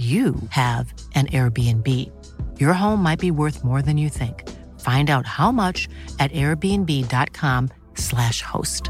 you 0.00 0.34
have 0.50 0.92
an 1.14 1.26
Airbnb. 1.26 1.86
Your 2.58 2.72
home 2.72 3.02
might 3.02 3.20
be 3.20 3.30
worth 3.30 3.64
more 3.64 3.82
than 3.82 3.98
you 3.98 4.10
think. 4.10 4.48
Find 4.80 5.10
out 5.10 5.26
how 5.26 5.52
much 5.52 5.88
at 6.18 6.32
airbnb.com/slash 6.32 8.42
host. 8.42 8.82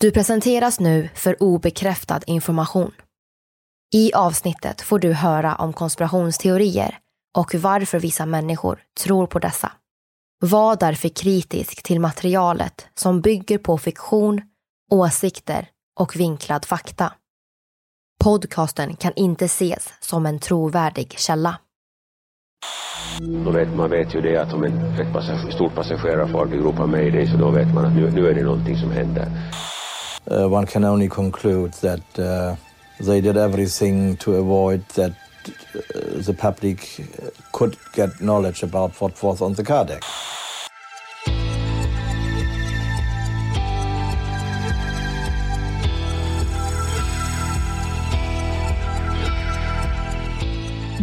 Du 0.00 0.10
presenteras 0.10 0.80
nu 0.80 1.08
för 1.14 1.42
obekräftad 1.42 2.20
information. 2.26 2.92
I 3.94 4.12
avsnittet 4.14 4.80
får 4.80 4.98
du 4.98 5.12
höra 5.12 5.54
om 5.54 5.72
konspirationsteorier 5.72 6.98
och 7.38 7.54
varför 7.54 8.00
vissa 8.00 8.26
människor 8.26 8.78
tror 9.04 9.26
på 9.26 9.38
dessa. 9.38 9.72
Var 10.40 10.76
därför 10.76 11.08
kritisk 11.08 11.82
till 11.82 12.00
materialet 12.00 12.86
som 12.94 13.20
bygger 13.20 13.58
på 13.58 13.78
fiktion, 13.78 14.42
åsikter 14.90 15.68
och 15.96 16.16
vinklad 16.16 16.64
fakta. 16.64 17.12
Podcasten 18.24 18.96
kan 18.96 19.12
inte 19.16 19.44
ses 19.44 19.92
som 20.00 20.26
en 20.26 20.38
trovärdig 20.38 21.18
källa. 21.18 21.58
Då 23.44 23.50
vet 23.50 23.74
man 23.74 23.90
vet 23.90 24.14
ju 24.14 24.20
det 24.20 24.36
att 24.36 24.52
om 24.52 24.64
ett, 24.64 25.00
ett 25.00 25.12
passager, 25.12 25.50
stort 25.50 25.74
passagerarfartyg 25.74 26.60
ropar 26.60 26.86
mayday 26.86 27.26
så 27.26 27.36
då 27.36 27.50
vet 27.50 27.74
man 27.74 27.84
att 27.84 27.94
nu, 27.94 28.10
nu 28.10 28.28
är 28.28 28.34
det 28.34 28.42
någonting 28.42 28.76
som 28.76 28.90
händer. 28.90 29.28
Uh, 30.30 30.52
one 30.52 30.66
can 30.66 30.84
only 30.84 31.08
conclude 31.08 31.72
that 31.72 32.18
uh, 32.18 32.56
they 33.06 33.20
did 33.20 33.36
everything 33.36 34.16
to 34.16 34.32
avoid 34.32 34.88
that 34.88 35.12
uh, 35.44 36.22
the 36.26 36.32
public 36.32 37.00
could 37.52 37.76
get 37.96 38.10
knowledge 38.18 38.64
about 38.64 39.00
what 39.00 39.22
was 39.22 39.40
on 39.40 39.54
the 39.54 39.64
car 39.64 39.84
deck. 39.84 40.02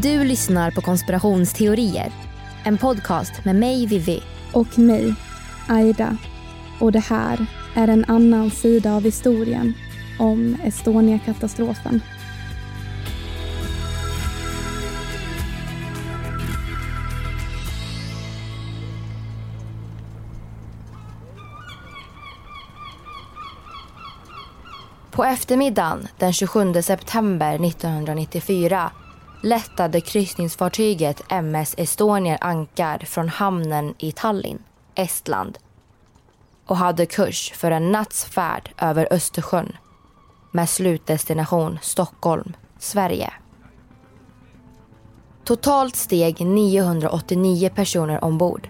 Du 0.03 0.23
lyssnar 0.23 0.71
på 0.71 0.81
Konspirationsteorier. 0.81 2.11
En 2.63 2.77
podcast 2.77 3.45
med 3.45 3.55
mig, 3.55 3.85
Vivi. 3.87 4.23
Och 4.51 4.79
mig, 4.79 5.15
Aida. 5.69 6.17
Och 6.79 6.91
det 6.91 6.99
här 6.99 7.45
är 7.75 7.87
en 7.87 8.05
annan 8.05 8.51
sida 8.51 8.93
av 8.93 9.03
historien 9.03 9.73
om 10.19 10.57
Estonia-katastrofen. 10.63 12.01
På 25.11 25.23
eftermiddagen 25.23 26.07
den 26.17 26.33
27 26.33 26.73
september 26.81 27.65
1994 27.65 28.91
lättade 29.43 30.01
kryssningsfartyget 30.01 31.21
MS 31.29 31.75
Estonia 31.77 32.37
ankar 32.41 32.97
från 32.99 33.29
hamnen 33.29 33.93
i 33.97 34.11
Tallinn, 34.11 34.63
Estland 34.95 35.57
och 36.65 36.77
hade 36.77 37.05
kurs 37.05 37.51
för 37.55 37.71
en 37.71 37.91
natts 37.91 38.25
färd 38.25 38.71
över 38.77 39.07
Östersjön 39.11 39.77
med 40.51 40.69
slutdestination 40.69 41.79
Stockholm, 41.81 42.53
Sverige. 42.79 43.33
Totalt 45.43 45.95
steg 45.95 46.45
989 46.45 47.69
personer 47.75 48.23
ombord 48.23 48.69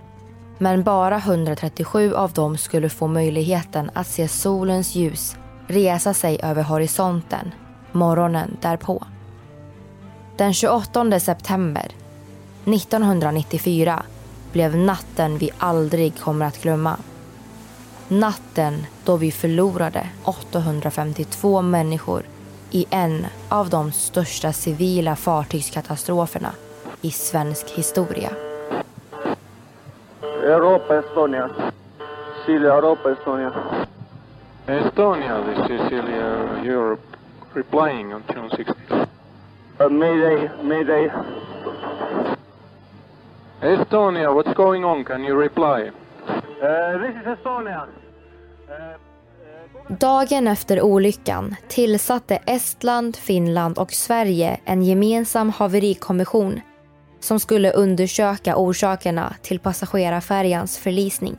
men 0.58 0.84
bara 0.84 1.18
137 1.18 2.14
av 2.14 2.32
dem 2.32 2.58
skulle 2.58 2.90
få 2.90 3.08
möjligheten 3.08 3.92
att 3.94 4.08
se 4.08 4.28
solens 4.28 4.96
ljus 4.96 5.36
resa 5.68 6.14
sig 6.14 6.40
över 6.44 6.64
horisonten 6.64 7.52
morgonen 7.92 8.58
därpå. 8.62 9.04
Den 10.38 10.54
28 10.54 11.20
september 11.20 11.86
1994 12.66 14.04
blev 14.52 14.78
natten 14.78 15.38
vi 15.38 15.50
aldrig 15.58 16.20
kommer 16.20 16.46
att 16.46 16.62
glömma. 16.62 16.98
Natten 18.08 18.86
då 19.06 19.18
vi 19.18 19.32
förlorade 19.32 20.08
852 20.24 21.62
människor 21.62 22.24
i 22.72 22.86
en 22.90 23.26
av 23.50 23.70
de 23.70 23.92
största 23.92 24.54
civila 24.54 25.16
fartygskatastroferna 25.16 26.52
i 27.02 27.12
svensk 27.12 27.70
historia. 27.70 28.30
Europa, 30.44 31.00
Estonia. 31.00 31.50
Silja, 32.46 32.74
Europa, 32.74 33.12
Estonia. 33.12 33.52
Estonia, 34.68 35.44
this 35.44 35.58
is 35.58 35.68
Cecilia 35.68 36.48
Europe, 36.64 37.02
replying 37.54 38.14
on 38.14 38.24
June 38.36 38.50
16th. 38.50 38.83
Uh, 39.84 39.90
mayday, 39.90 40.50
mayday. 40.64 41.12
Estonia, 43.62 44.34
what's 44.34 44.54
going 44.54 44.86
on? 44.86 45.04
Can 45.04 45.24
you 45.24 45.42
reply? 45.42 45.92
Uh, 46.28 46.98
this 47.02 47.16
is 47.22 47.28
Estonia. 47.28 47.88
Dagen 49.88 50.48
efter 50.48 50.82
olyckan 50.82 51.56
tillsatte 51.68 52.36
Estland, 52.36 53.16
Finland 53.16 53.78
och 53.78 53.92
Sverige 53.92 54.60
en 54.66 54.84
gemensam 54.84 55.50
haverikommission 55.50 56.62
som 57.20 57.40
skulle 57.40 57.72
undersöka 57.72 58.56
orsakerna 58.56 59.36
till 59.42 59.60
passagerarfärjans 59.60 60.78
förlisning. 60.78 61.38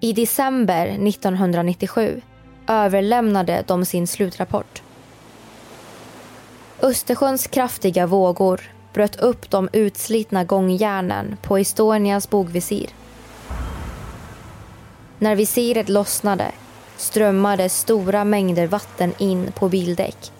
I 0.00 0.12
december 0.12 0.86
1997 0.86 2.20
överlämnade 2.66 3.64
de 3.66 3.84
sin 3.84 4.06
slutrapport. 4.06 4.82
Östersjöns 6.82 7.46
kraftiga 7.46 8.06
vågor 8.06 8.60
bröt 8.92 9.16
upp 9.16 9.50
de 9.50 9.68
utslitna 9.72 10.44
gångjärnen 10.44 11.36
på 11.42 11.58
Estonias 11.58 12.30
bogvisir. 12.30 12.90
När 15.18 15.36
visiret 15.36 15.88
lossnade 15.88 16.52
strömmade 16.96 17.68
stora 17.68 18.24
mängder 18.24 18.66
vatten 18.66 19.12
in 19.18 19.52
på 19.52 19.68
bildäck 19.68 20.32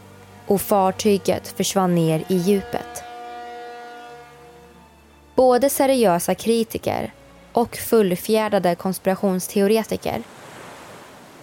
och 0.47 0.61
fartyget 0.61 1.49
försvann 1.49 1.95
ner 1.95 2.25
i 2.29 2.37
djupet. 2.37 3.03
Både 5.35 5.71
seriösa 5.71 6.35
kritiker 6.35 7.13
och 7.53 7.77
fullfjädrade 7.77 8.75
konspirationsteoretiker 8.75 10.23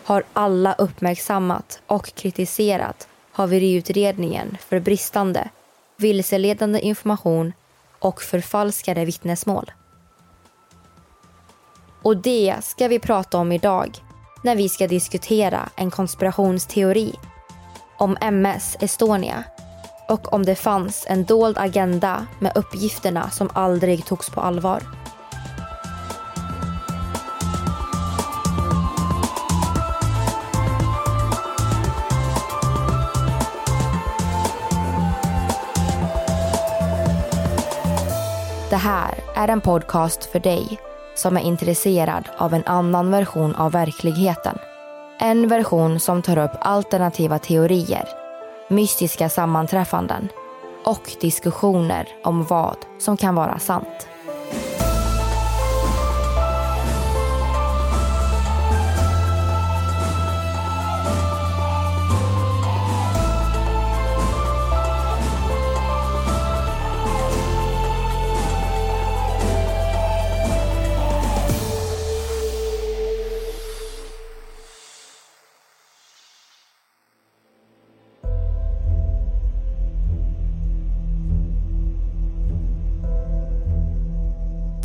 har 0.04 0.24
alla 0.34 0.74
uppmärksammat 0.74 1.82
och 1.88 2.14
kritiserat 2.16 3.09
haveriutredningen 3.40 4.58
för 4.70 4.80
bristande, 4.80 5.50
vilseledande 5.98 6.80
information 6.80 7.54
och 8.00 8.22
förfalskade 8.22 9.06
vittnesmål. 9.06 9.72
Och 12.02 12.18
det 12.18 12.56
ska 12.62 12.88
vi 12.88 13.00
prata 13.00 13.38
om 13.38 13.52
idag 13.52 13.98
när 14.44 14.56
vi 14.56 14.70
ska 14.70 14.88
diskutera 14.88 15.70
en 15.76 15.92
konspirationsteori 15.92 17.14
om 17.98 18.18
MS 18.22 18.78
Estonia 18.80 19.44
och 20.08 20.34
om 20.34 20.46
det 20.46 20.56
fanns 20.56 21.06
en 21.10 21.26
dold 21.26 21.58
agenda 21.58 22.28
med 22.40 22.52
uppgifterna 22.56 23.30
som 23.30 23.50
aldrig 23.54 24.06
togs 24.06 24.30
på 24.30 24.42
allvar. 24.42 24.99
Här 38.80 39.24
är 39.36 39.48
en 39.48 39.62
podcast 39.62 40.26
för 40.26 40.40
dig 40.40 40.80
som 41.16 41.38
är 41.38 41.42
intresserad 41.42 42.30
av 42.38 42.54
en 42.54 42.64
annan 42.66 43.12
version 43.12 43.56
av 43.56 43.72
verkligheten. 43.72 44.58
En 45.20 45.48
version 45.48 46.00
som 46.00 46.22
tar 46.22 46.38
upp 46.38 46.52
alternativa 46.62 47.40
teorier, 47.40 48.10
mystiska 48.70 49.30
sammanträffanden 49.30 50.30
och 50.86 51.12
diskussioner 51.22 52.08
om 52.24 52.44
vad 52.44 52.78
som 53.00 53.18
kan 53.18 53.36
vara 53.36 53.60
sant. 53.60 54.08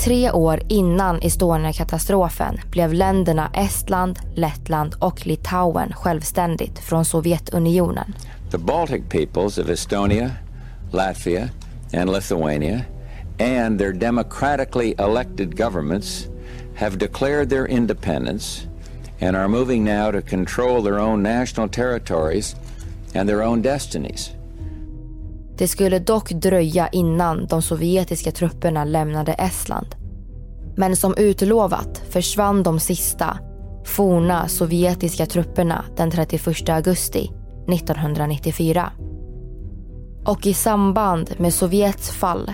Tre 0.05 0.31
år 0.31 0.61
innan 0.69 1.21
Estonia-katastrofen 1.21 2.61
blev 2.71 2.93
länderna 2.93 3.51
Estland, 3.55 4.19
Lettland 4.35 4.95
och 4.99 5.27
Litauen 5.27 5.93
självständigt 5.93 6.79
från 6.79 7.05
Sovjetunionen. 7.05 8.15
The 8.51 8.59
Baltic 8.59 9.03
peoples 9.09 9.59
of 9.59 9.69
Estonia, 9.69 10.31
Latvia 10.91 11.49
and 11.93 12.13
Lithuania 12.13 12.81
and 13.39 13.79
their 13.79 13.93
democratically 13.93 14.95
elected 14.99 15.59
governments 15.59 16.27
have 16.77 16.99
declared 16.99 17.51
their 17.51 17.67
independence 17.67 18.67
and 19.21 19.37
are 19.37 19.49
moving 19.49 19.85
now 19.85 20.13
to 20.13 20.21
control 20.21 20.83
their 20.83 20.99
own 20.99 21.23
national 21.23 21.69
territories 21.69 22.57
and 23.15 23.29
their 23.29 23.43
own 23.43 23.63
destinies. 23.63 24.31
Det 25.59 25.69
skulle 25.69 25.99
dock 25.99 26.31
dröja 26.31 26.89
innan 26.89 27.47
de 27.47 27.63
sovjetiska 27.63 28.31
trupperna 28.31 28.85
lämnade 28.85 29.33
Estland. 29.33 29.95
Men 30.77 30.97
som 30.97 31.15
utlovat 31.17 32.03
försvann 32.11 32.63
de 32.63 32.81
sista 32.81 33.39
forna 33.85 34.49
sovjetiska 34.49 35.27
trupperna 35.27 35.85
den 35.97 36.11
31 36.11 36.69
augusti 36.69 37.31
1994. 37.69 38.93
Och 40.27 40.47
i 40.47 40.55
samband 40.55 41.31
med 41.39 41.55
Sovjets 41.55 42.11
fall 42.11 42.53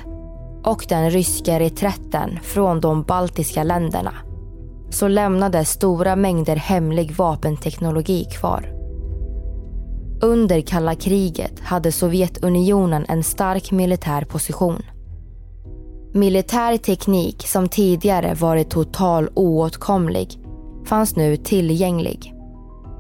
och 0.65 0.87
den 0.89 1.11
ryska 1.11 1.61
reträtten 1.61 2.39
från 2.43 2.81
de 2.81 3.03
baltiska 3.03 3.65
länderna 3.65 4.13
så 4.91 5.09
lämnades 5.09 5.71
stora 5.71 6.17
mängder 6.17 6.57
hemlig 6.57 7.13
vapenteknologi 7.17 8.25
kvar. 8.25 8.80
Under 10.23 10.61
kalla 10.61 10.95
kriget 10.95 11.61
hade 11.61 11.93
Sovjetunionen 11.93 13.05
en 13.09 13.23
stark 13.23 13.71
militär 13.71 14.25
position. 14.25 14.83
Militär 16.15 16.77
teknik 16.77 17.47
som 17.47 17.69
tidigare 17.69 18.35
varit 18.35 18.71
total 18.71 19.29
oåtkomlig 19.35 20.39
fanns 20.87 21.17
nu 21.17 21.37
tillgänglig. 21.37 22.35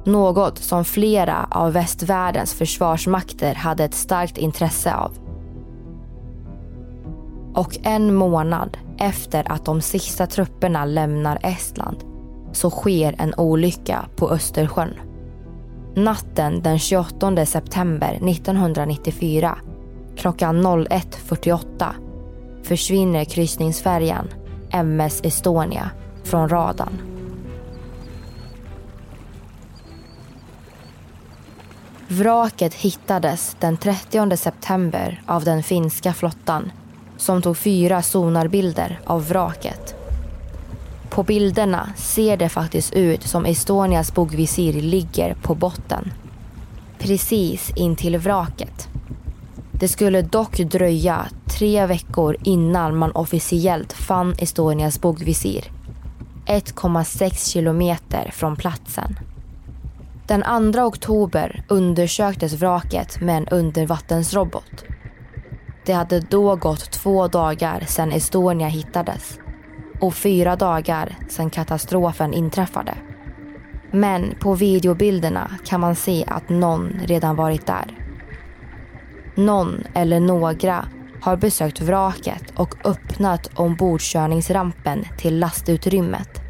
Något 0.06 0.58
som 0.58 0.84
flera 0.84 1.48
av 1.50 1.72
västvärldens 1.72 2.54
försvarsmakter 2.54 3.54
hade 3.54 3.84
ett 3.84 3.94
starkt 3.94 4.38
intresse 4.38 4.94
av. 4.94 5.12
Och 7.54 7.78
en 7.82 8.14
månad 8.14 8.78
efter 8.98 9.52
att 9.52 9.64
de 9.64 9.80
sista 9.80 10.26
trupperna 10.26 10.84
lämnar 10.84 11.38
Estland 11.42 11.96
så 12.52 12.70
sker 12.70 13.14
en 13.18 13.34
olycka 13.34 14.08
på 14.16 14.30
Östersjön. 14.30 15.09
Natten 15.94 16.62
den 16.62 16.78
28 16.78 17.46
september 17.46 18.12
1994 18.12 19.58
klockan 20.16 20.66
01.48 20.66 21.92
försvinner 22.62 23.24
kryssningsfärjan 23.24 24.28
MS 24.70 25.20
Estonia 25.24 25.90
från 26.24 26.48
radarn. 26.48 27.02
Vraket 32.08 32.74
hittades 32.74 33.56
den 33.60 33.76
30 33.76 34.36
september 34.36 35.22
av 35.26 35.44
den 35.44 35.62
finska 35.62 36.12
flottan 36.12 36.72
som 37.16 37.42
tog 37.42 37.56
fyra 37.56 38.02
sonarbilder 38.02 39.00
av 39.06 39.28
vraket. 39.28 39.99
På 41.10 41.22
bilderna 41.22 41.92
ser 41.96 42.36
det 42.36 42.48
faktiskt 42.48 42.92
ut 42.92 43.22
som 43.22 43.46
Estonias 43.46 44.14
bogvisir 44.14 44.72
ligger 44.72 45.34
på 45.34 45.54
botten. 45.54 46.12
Precis 46.98 47.72
intill 47.76 48.18
vraket. 48.18 48.88
Det 49.72 49.88
skulle 49.88 50.22
dock 50.22 50.58
dröja 50.58 51.26
tre 51.46 51.86
veckor 51.86 52.36
innan 52.44 52.96
man 52.96 53.12
officiellt 53.12 53.92
fann 53.92 54.34
Estonias 54.38 55.00
bogvisir. 55.00 55.72
1,6 56.46 57.52
kilometer 57.52 58.30
från 58.34 58.56
platsen. 58.56 59.18
Den 60.26 60.72
2 60.72 60.80
oktober 60.80 61.64
undersöktes 61.68 62.52
vraket 62.52 63.20
med 63.20 63.36
en 63.36 63.48
undervattensrobot. 63.48 64.84
Det 65.86 65.92
hade 65.92 66.20
då 66.20 66.56
gått 66.56 66.90
två 66.90 67.28
dagar 67.28 67.84
sedan 67.88 68.12
Estonia 68.12 68.68
hittades 68.68 69.39
och 70.00 70.14
fyra 70.14 70.56
dagar 70.56 71.16
sedan 71.28 71.50
katastrofen 71.50 72.34
inträffade. 72.34 72.94
Men 73.90 74.34
på 74.40 74.54
videobilderna 74.54 75.50
kan 75.64 75.80
man 75.80 75.96
se 75.96 76.24
att 76.26 76.48
någon 76.48 76.92
redan 77.04 77.36
varit 77.36 77.66
där. 77.66 77.98
Någon 79.34 79.84
eller 79.94 80.20
några 80.20 80.84
har 81.20 81.36
besökt 81.36 81.80
vraket 81.80 82.52
och 82.56 82.86
öppnat 82.86 83.50
ombordkörningsrampen 83.54 85.06
till 85.18 85.38
lastutrymmet. 85.38 86.40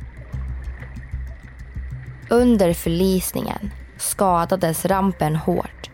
Under 2.31 2.73
förlisningen 2.75 3.71
skadades 3.97 4.85
rampen 4.85 5.37
hårt 5.37 5.91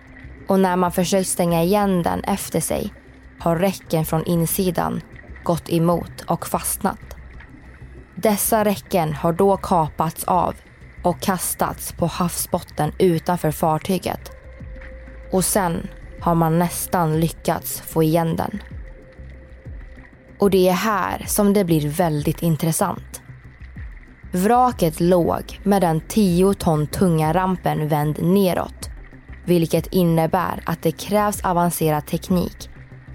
och 0.48 0.60
när 0.60 0.76
man 0.76 0.92
försökt 0.92 1.28
stänga 1.28 1.62
igen 1.62 2.02
den 2.02 2.24
efter 2.24 2.60
sig 2.60 2.92
har 3.38 3.56
räcken 3.56 4.04
från 4.04 4.24
insidan 4.24 5.00
gått 5.44 5.68
emot 5.70 6.20
och 6.26 6.46
fastnat. 6.46 7.15
Dessa 8.18 8.64
räcken 8.64 9.12
har 9.12 9.32
då 9.32 9.56
kapats 9.56 10.24
av 10.24 10.54
och 11.02 11.20
kastats 11.20 11.92
på 11.92 12.06
havsbotten 12.06 12.92
utanför 12.98 13.50
fartyget. 13.50 14.30
Och 15.32 15.44
sen 15.44 15.88
har 16.20 16.34
man 16.34 16.58
nästan 16.58 17.20
lyckats 17.20 17.80
få 17.80 18.02
igen 18.02 18.36
den. 18.36 18.62
Och 20.38 20.50
det 20.50 20.68
är 20.68 20.72
här 20.72 21.24
som 21.26 21.52
det 21.52 21.64
blir 21.64 21.88
väldigt 21.88 22.42
intressant. 22.42 23.22
Vraket 24.32 25.00
låg 25.00 25.60
med 25.62 25.82
den 25.82 26.00
10 26.00 26.54
ton 26.54 26.86
tunga 26.86 27.34
rampen 27.34 27.88
vänd 27.88 28.22
neråt. 28.22 28.90
Vilket 29.44 29.86
innebär 29.86 30.62
att 30.66 30.82
det 30.82 30.92
krävs 30.92 31.44
avancerad 31.44 32.06
teknik, 32.06 32.70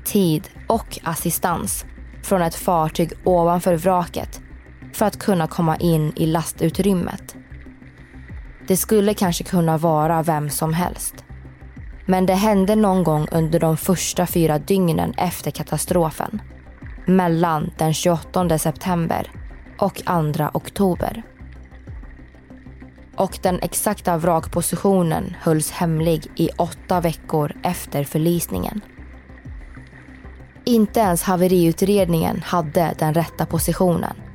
tid 0.06 0.50
och 0.68 1.00
assistans 1.04 1.86
från 2.24 2.42
ett 2.42 2.56
fartyg 2.56 3.12
ovanför 3.24 3.76
vraket 3.76 4.42
för 5.02 5.06
att 5.06 5.20
kunna 5.20 5.48
komma 5.48 5.78
in 5.78 6.14
i 6.16 6.26
lastutrymmet. 6.26 7.36
Det 8.68 8.78
skulle 8.78 9.14
kanske 9.14 9.44
kunna 9.44 9.78
vara 9.78 10.24
vem 10.24 10.50
som 10.50 10.74
helst. 10.74 11.16
Men 12.06 12.26
det 12.26 12.34
hände 12.34 12.76
någon 12.76 13.04
gång 13.04 13.28
under 13.32 13.60
de 13.60 13.78
första 13.78 14.28
fyra 14.28 14.60
dygnen 14.60 15.14
efter 15.18 15.52
katastrofen. 15.52 16.42
Mellan 17.06 17.72
den 17.78 17.94
28 17.94 18.58
september 18.58 19.32
och 19.80 19.96
2 19.96 20.50
oktober. 20.54 21.24
och 23.16 23.40
den 23.42 23.60
exakta 23.62 24.18
vrakpositionen 24.18 25.36
hölls 25.42 25.72
hemlig 25.72 26.28
i 26.36 26.50
åtta 26.58 27.02
veckor 27.02 27.56
efter 27.64 28.04
förlisningen. 28.04 28.82
Inte 30.66 31.00
ens 31.00 31.24
haveriutredningen 31.24 32.42
hade 32.46 32.96
den 33.00 33.14
rätta 33.14 33.46
positionen. 33.46 34.31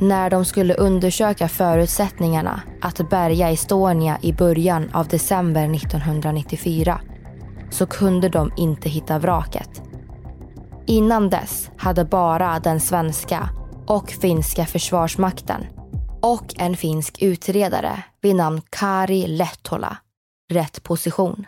När 0.00 0.30
de 0.30 0.44
skulle 0.44 0.74
undersöka 0.74 1.48
förutsättningarna 1.48 2.62
att 2.80 3.10
bärga 3.10 3.50
Estonia 3.50 4.18
i 4.22 4.32
början 4.32 4.90
av 4.92 5.08
december 5.08 5.74
1994 5.74 7.00
så 7.70 7.86
kunde 7.86 8.28
de 8.28 8.52
inte 8.56 8.88
hitta 8.88 9.18
vraket. 9.18 9.82
Innan 10.86 11.30
dess 11.30 11.70
hade 11.76 12.04
bara 12.04 12.60
den 12.60 12.80
svenska 12.80 13.50
och 13.86 14.10
finska 14.10 14.66
försvarsmakten 14.66 15.66
och 16.22 16.54
en 16.58 16.76
finsk 16.76 17.22
utredare 17.22 18.02
vid 18.20 18.36
namn 18.36 18.60
Kari 18.70 19.26
Lehtola 19.26 19.96
rätt 20.52 20.82
position. 20.82 21.46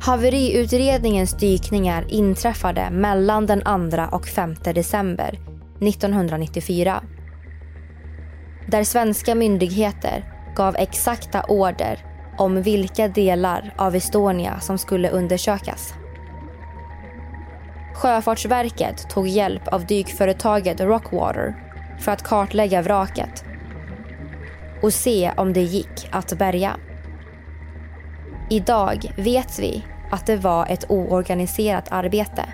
Haveriutredningens 0.00 1.32
dykningar 1.32 2.04
inträffade 2.08 2.90
mellan 2.90 3.46
den 3.46 3.60
2 3.90 4.16
och 4.16 4.26
5 4.26 4.54
december 4.74 5.38
1994. 5.80 7.02
Där 8.66 8.84
svenska 8.84 9.34
myndigheter 9.34 10.24
gav 10.56 10.76
exakta 10.76 11.42
order 11.42 12.04
om 12.38 12.62
vilka 12.62 13.08
delar 13.08 13.74
av 13.76 13.94
Estonia 13.94 14.60
som 14.60 14.78
skulle 14.78 15.10
undersökas. 15.10 15.94
Sjöfartsverket 17.94 19.10
tog 19.10 19.28
hjälp 19.28 19.68
av 19.68 19.86
dykföretaget 19.86 20.80
Rockwater 20.80 21.54
för 22.00 22.12
att 22.12 22.22
kartlägga 22.22 22.82
vraket 22.82 23.44
och 24.82 24.92
se 24.92 25.32
om 25.36 25.52
det 25.52 25.62
gick 25.62 26.08
att 26.10 26.38
bärga. 26.38 26.76
Idag 28.50 29.12
vet 29.16 29.58
vi 29.58 29.84
att 30.10 30.26
det 30.26 30.36
var 30.36 30.66
ett 30.66 30.84
oorganiserat 30.88 31.84
arbete. 31.90 32.44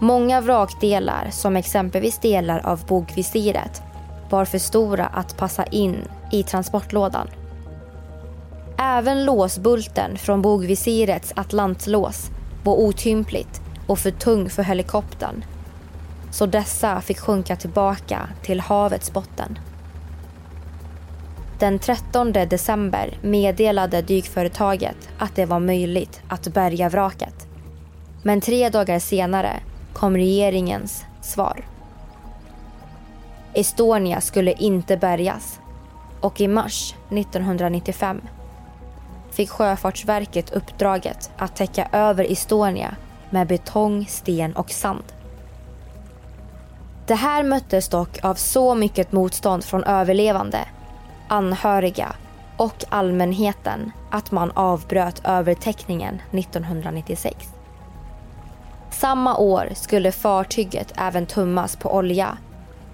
Många 0.00 0.40
vrakdelar, 0.40 1.28
som 1.30 1.56
exempelvis 1.56 2.18
delar 2.18 2.66
av 2.66 2.86
bogvisiret, 2.86 3.82
var 4.30 4.44
för 4.44 4.58
stora 4.58 5.06
att 5.06 5.36
passa 5.36 5.64
in 5.64 6.08
i 6.32 6.42
transportlådan. 6.42 7.28
Även 8.78 9.24
låsbulten 9.24 10.18
från 10.18 10.42
bogvisirets 10.42 11.32
atlantlås 11.36 12.30
var 12.64 12.74
otympligt 12.74 13.60
och 13.86 13.98
för 13.98 14.10
tung 14.10 14.50
för 14.50 14.62
helikoptern. 14.62 15.44
Så 16.30 16.46
dessa 16.46 17.00
fick 17.00 17.18
sjunka 17.20 17.56
tillbaka 17.56 18.28
till 18.42 18.60
havets 18.60 19.12
botten. 19.12 19.58
Den 21.60 21.78
13 21.78 22.32
december 22.32 23.18
meddelade 23.22 24.02
dykföretaget 24.02 24.96
att 25.18 25.36
det 25.36 25.46
var 25.46 25.60
möjligt 25.60 26.22
att 26.28 26.48
bärga 26.48 26.88
vraket. 26.88 27.46
Men 28.22 28.40
tre 28.40 28.68
dagar 28.68 28.98
senare 28.98 29.60
kom 29.92 30.16
regeringens 30.16 31.04
svar. 31.22 31.64
Estonia 33.54 34.20
skulle 34.20 34.52
inte 34.52 34.96
bärgas 34.96 35.60
och 36.20 36.40
i 36.40 36.48
mars 36.48 36.94
1995 37.10 38.20
fick 39.30 39.50
Sjöfartsverket 39.50 40.50
uppdraget 40.50 41.30
att 41.36 41.56
täcka 41.56 41.88
över 41.92 42.32
Estonia 42.32 42.96
med 43.30 43.46
betong, 43.46 44.06
sten 44.06 44.56
och 44.56 44.70
sand. 44.70 45.04
Det 47.06 47.14
här 47.14 47.42
möttes 47.42 47.88
dock 47.88 48.24
av 48.24 48.34
så 48.34 48.74
mycket 48.74 49.12
motstånd 49.12 49.64
från 49.64 49.84
överlevande, 49.84 50.58
anhöriga 51.30 52.16
och 52.56 52.84
allmänheten 52.88 53.92
att 54.10 54.30
man 54.30 54.50
avbröt 54.50 55.22
övertäckningen 55.24 56.22
1996. 56.32 57.48
Samma 58.90 59.36
år 59.36 59.68
skulle 59.74 60.12
fartyget 60.12 60.92
även 60.96 61.26
tummas 61.26 61.76
på 61.76 61.94
olja 61.94 62.38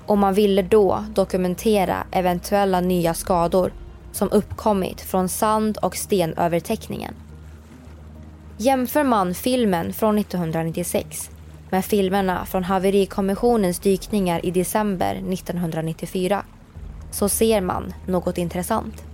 och 0.07 0.19
man 0.19 0.35
ville 0.35 0.63
då 0.63 1.05
dokumentera 1.15 2.07
eventuella 2.11 2.81
nya 2.81 3.15
skador 3.15 3.73
som 4.13 4.31
uppkommit 4.31 5.01
från 5.01 5.29
sand 5.29 5.79
och 5.83 5.97
stenövertäckningen. 5.97 7.15
Jämför 8.59 9.05
man 9.05 9.35
filmen 9.35 9.93
från 9.93 10.19
1996 10.19 11.31
med 11.71 11.85
filmerna 11.85 12.47
från 12.47 12.65
haverikommissionens 12.65 13.79
dykningar 13.79 14.47
i 14.47 14.51
december 14.51 15.15
1994 15.15 16.45
så 17.17 17.29
ser 17.29 17.61
man 17.61 17.95
något 18.07 18.39
intressant. 18.39 19.05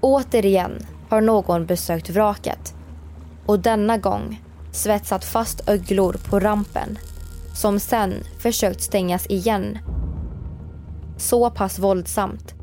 Återigen 0.00 0.86
har 1.08 1.20
någon 1.20 1.66
besökt 1.66 2.10
vraket 2.10 2.74
och 3.46 3.58
denna 3.58 3.98
gång 3.98 4.42
svetsat 4.72 5.24
fast 5.24 5.68
öglor 5.68 6.16
på 6.30 6.40
rampen 6.40 6.98
som 7.54 7.80
sen 7.80 8.14
försökt 8.38 8.82
stängas 8.82 9.26
igen 9.26 9.78
så 11.16 11.50
pass 11.50 11.78
våldsamt 11.78 12.54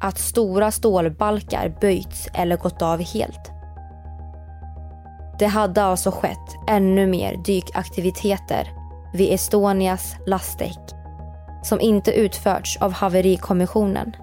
att 0.00 0.18
stora 0.18 0.70
stålbalkar 0.70 1.76
böjts 1.80 2.28
eller 2.34 2.56
gått 2.56 2.82
av 2.82 3.00
helt. 3.00 3.50
Det 5.38 5.46
hade 5.46 5.82
alltså 5.82 6.10
skett 6.10 6.56
ännu 6.68 7.06
mer 7.06 7.36
dykaktiviteter 7.36 8.68
vid 9.14 9.32
Estonias 9.32 10.16
lastdäck 10.26 10.99
som 11.62 11.80
inte 11.80 12.12
utförts 12.12 12.76
av 12.76 12.92
haverikommissionen 12.92 14.16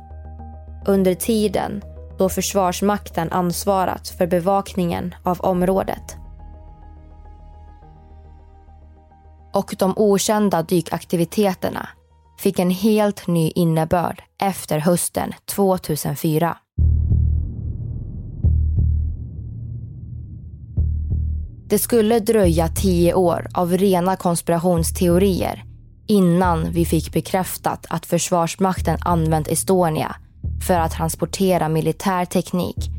under 0.88 1.14
tiden 1.14 1.82
då 2.18 2.30
Försvarsmakten 2.30 3.32
ansvarat 3.32 4.08
för 4.08 4.28
bevakningen 4.28 5.16
av 5.24 5.42
området. 5.42 6.18
Och 9.54 9.76
de 9.80 9.94
okända 9.98 10.64
dykaktiviteterna 10.64 11.90
fick 12.40 12.60
en 12.60 12.70
helt 12.70 13.28
ny 13.28 13.52
innebörd 13.56 14.24
efter 14.42 14.80
hösten 14.80 15.34
2004. 15.46 16.58
Det 21.70 21.80
skulle 21.80 22.20
dröja 22.20 22.68
tio 22.68 23.14
år 23.14 23.48
av 23.54 23.78
rena 23.78 24.16
konspirationsteorier 24.16 25.67
innan 26.08 26.72
vi 26.72 26.86
fick 26.86 27.14
bekräftat 27.14 27.86
att 27.90 28.06
Försvarsmakten 28.06 28.98
använt 29.02 29.48
Estonia 29.48 30.16
för 30.68 30.80
att 30.80 30.92
transportera 30.92 31.70
militär 31.70 32.26
teknik 32.26 32.90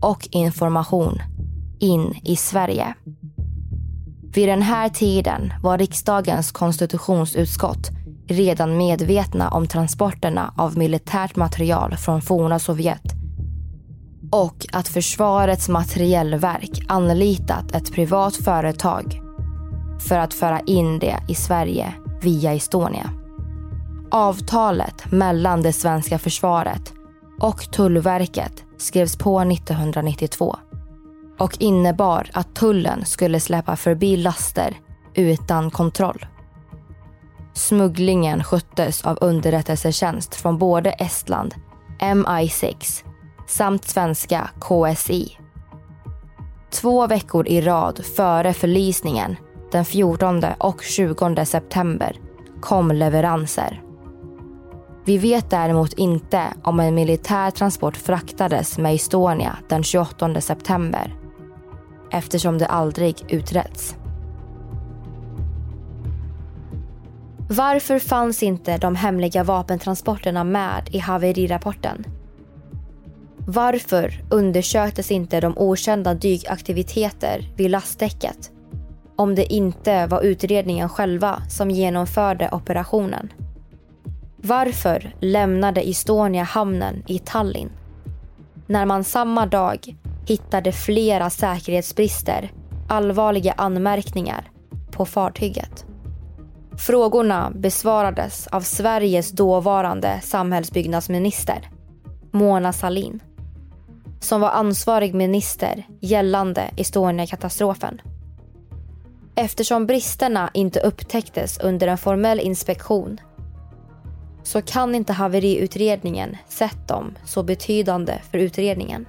och 0.00 0.28
information 0.30 1.22
in 1.78 2.14
i 2.24 2.36
Sverige. 2.36 2.94
Vid 4.34 4.48
den 4.48 4.62
här 4.62 4.88
tiden 4.88 5.52
var 5.62 5.78
riksdagens 5.78 6.52
konstitutionsutskott 6.52 7.90
redan 8.28 8.76
medvetna 8.76 9.48
om 9.48 9.66
transporterna 9.66 10.52
av 10.56 10.78
militärt 10.78 11.36
material 11.36 11.96
från 11.96 12.22
forna 12.22 12.58
Sovjet 12.58 13.14
och 14.30 14.66
att 14.72 14.88
Försvarets 14.88 15.68
materiellverk 15.68 16.80
anlitat 16.88 17.72
ett 17.72 17.92
privat 17.92 18.36
företag 18.36 19.20
för 20.08 20.18
att 20.18 20.34
föra 20.34 20.60
in 20.60 20.98
det 20.98 21.16
i 21.28 21.34
Sverige 21.34 21.94
via 22.20 22.54
Estonia. 22.54 23.10
Avtalet 24.10 25.12
mellan 25.12 25.62
det 25.62 25.72
svenska 25.72 26.18
försvaret 26.18 26.92
och 27.40 27.70
Tullverket 27.72 28.64
skrevs 28.76 29.16
på 29.16 29.40
1992 29.40 30.56
och 31.38 31.56
innebar 31.60 32.30
att 32.32 32.54
tullen 32.54 33.04
skulle 33.04 33.40
släppa 33.40 33.76
förbi 33.76 34.16
laster 34.16 34.76
utan 35.14 35.70
kontroll. 35.70 36.26
Smugglingen 37.54 38.44
sköttes 38.44 39.04
av 39.04 39.18
underrättelsetjänst 39.20 40.34
från 40.34 40.58
både 40.58 40.90
Estland, 40.90 41.54
MI6 42.00 43.04
samt 43.46 43.84
svenska 43.84 44.50
KSI. 44.60 45.38
Två 46.70 47.06
veckor 47.06 47.48
i 47.48 47.60
rad 47.60 48.04
före 48.16 48.52
förlisningen 48.52 49.36
den 49.72 49.84
14 49.84 50.44
och 50.58 50.82
20 50.82 51.44
september 51.44 52.16
kom 52.60 52.92
leveranser. 52.92 53.82
Vi 55.04 55.18
vet 55.18 55.50
däremot 55.50 55.92
inte 55.92 56.42
om 56.62 56.80
en 56.80 56.94
militär 56.94 57.50
transport 57.50 57.96
fraktades 57.96 58.78
med 58.78 58.94
Estonia 58.94 59.58
den 59.68 59.82
28 59.82 60.40
september 60.40 61.14
eftersom 62.10 62.58
det 62.58 62.66
aldrig 62.66 63.24
utretts. 63.28 63.96
Varför 67.50 67.98
fanns 67.98 68.42
inte 68.42 68.78
de 68.78 68.96
hemliga 68.96 69.44
vapentransporterna 69.44 70.44
med 70.44 70.88
i 70.92 70.98
haverirapporten? 70.98 72.04
Varför 73.46 74.22
undersöktes 74.30 75.10
inte 75.10 75.40
de 75.40 75.58
okända 75.58 76.14
dykaktiviteter 76.14 77.52
vid 77.56 77.70
lastdäcket? 77.70 78.50
Om 79.18 79.34
det 79.34 79.52
inte 79.52 80.06
var 80.06 80.22
utredningen 80.22 80.88
själva 80.88 81.42
som 81.48 81.70
genomförde 81.70 82.48
operationen. 82.52 83.32
Varför 84.36 85.14
lämnade 85.20 85.80
Estonia 85.80 86.42
hamnen 86.42 87.02
i 87.06 87.18
Tallinn? 87.18 87.70
När 88.66 88.86
man 88.86 89.04
samma 89.04 89.46
dag 89.46 89.96
hittade 90.26 90.72
flera 90.72 91.30
säkerhetsbrister, 91.30 92.52
allvarliga 92.88 93.52
anmärkningar 93.52 94.50
på 94.90 95.04
fartyget. 95.04 95.84
Frågorna 96.78 97.52
besvarades 97.54 98.46
av 98.46 98.60
Sveriges 98.60 99.30
dåvarande 99.30 100.20
samhällsbyggnadsminister 100.22 101.70
Mona 102.30 102.72
Sahlin 102.72 103.20
som 104.20 104.40
var 104.40 104.50
ansvarig 104.50 105.14
minister 105.14 105.86
gällande 106.00 106.70
Estonia-katastrofen. 106.76 108.00
Eftersom 109.40 109.86
bristerna 109.86 110.50
inte 110.54 110.80
upptäcktes 110.80 111.58
under 111.58 111.88
en 111.88 111.98
formell 111.98 112.40
inspektion 112.40 113.20
så 114.42 114.62
kan 114.62 114.94
inte 114.94 115.12
haveriutredningen 115.12 116.36
sett 116.48 116.88
dem 116.88 117.14
så 117.24 117.42
betydande 117.42 118.20
för 118.30 118.38
utredningen. 118.38 119.08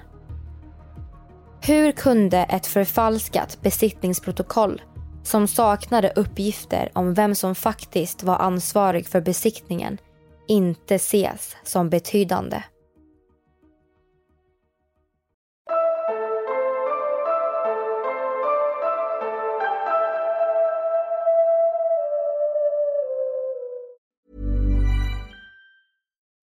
Hur 1.62 1.92
kunde 1.92 2.38
ett 2.38 2.68
förfalskat 2.68 3.58
besiktningsprotokoll 3.62 4.82
som 5.24 5.48
saknade 5.48 6.14
uppgifter 6.16 6.92
om 6.94 7.14
vem 7.14 7.36
som 7.36 7.56
faktiskt 7.56 8.24
var 8.24 8.36
ansvarig 8.36 9.08
för 9.08 9.22
besiktningen 9.22 9.98
inte 10.48 10.96
ses 10.96 11.56
som 11.64 11.90
betydande? 11.90 12.64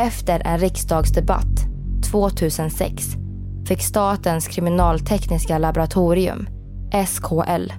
Efter 0.00 0.42
en 0.44 0.58
riksdagsdebatt 0.58 1.66
2006 2.10 3.04
fick 3.68 3.82
Statens 3.82 4.48
kriminaltekniska 4.48 5.58
laboratorium, 5.58 6.48
SKL, 7.06 7.72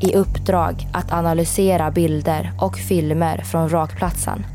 i 0.00 0.14
uppdrag 0.14 0.88
att 0.92 1.12
analysera 1.12 1.90
bilder 1.90 2.52
och 2.60 2.76
filmer 2.76 3.38
från 3.38 3.68
vrakplatsen. 3.68 4.46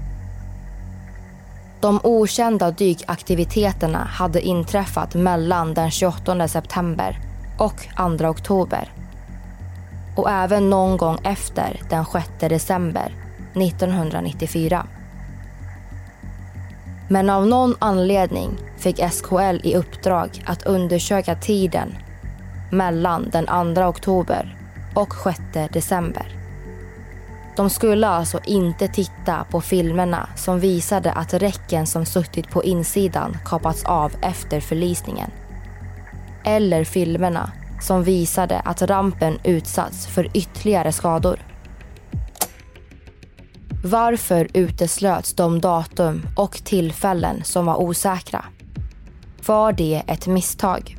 De 1.81 1.99
okända 2.03 2.71
dykaktiviteterna 2.71 4.03
hade 4.03 4.41
inträffat 4.41 5.15
mellan 5.15 5.73
den 5.73 5.91
28 5.91 6.47
september 6.47 7.19
och 7.59 7.87
2 8.17 8.27
oktober. 8.27 8.91
Och 10.15 10.29
även 10.29 10.69
någon 10.69 10.97
gång 10.97 11.17
efter 11.23 11.81
den 11.89 12.05
6 12.05 12.27
december 12.39 13.15
1994. 13.55 14.87
Men 17.13 17.29
av 17.29 17.47
någon 17.47 17.75
anledning 17.79 18.57
fick 18.77 18.99
SKL 19.11 19.59
i 19.63 19.75
uppdrag 19.75 20.43
att 20.45 20.65
undersöka 20.65 21.35
tiden 21.35 21.97
mellan 22.71 23.29
den 23.29 23.75
2 23.75 23.81
oktober 23.81 24.57
och 24.95 25.13
6 25.23 25.39
december. 25.73 26.25
De 27.55 27.69
skulle 27.69 28.07
alltså 28.07 28.39
inte 28.45 28.87
titta 28.87 29.45
på 29.51 29.61
filmerna 29.61 30.29
som 30.35 30.59
visade 30.59 31.11
att 31.11 31.33
räcken 31.33 31.87
som 31.87 32.05
suttit 32.05 32.49
på 32.49 32.63
insidan 32.63 33.37
kapats 33.45 33.83
av 33.85 34.11
efter 34.21 34.59
förlisningen. 34.59 35.31
Eller 36.43 36.83
filmerna 36.83 37.51
som 37.81 38.03
visade 38.03 38.59
att 38.59 38.81
rampen 38.81 39.39
utsatts 39.43 40.07
för 40.07 40.37
ytterligare 40.37 40.91
skador. 40.91 41.52
Varför 43.85 44.47
uteslöts 44.53 45.33
de 45.33 45.61
datum 45.61 46.21
och 46.35 46.51
tillfällen 46.51 47.43
som 47.43 47.65
var 47.65 47.81
osäkra? 47.81 48.45
Var 49.45 49.73
det 49.73 50.03
ett 50.07 50.27
misstag? 50.27 50.97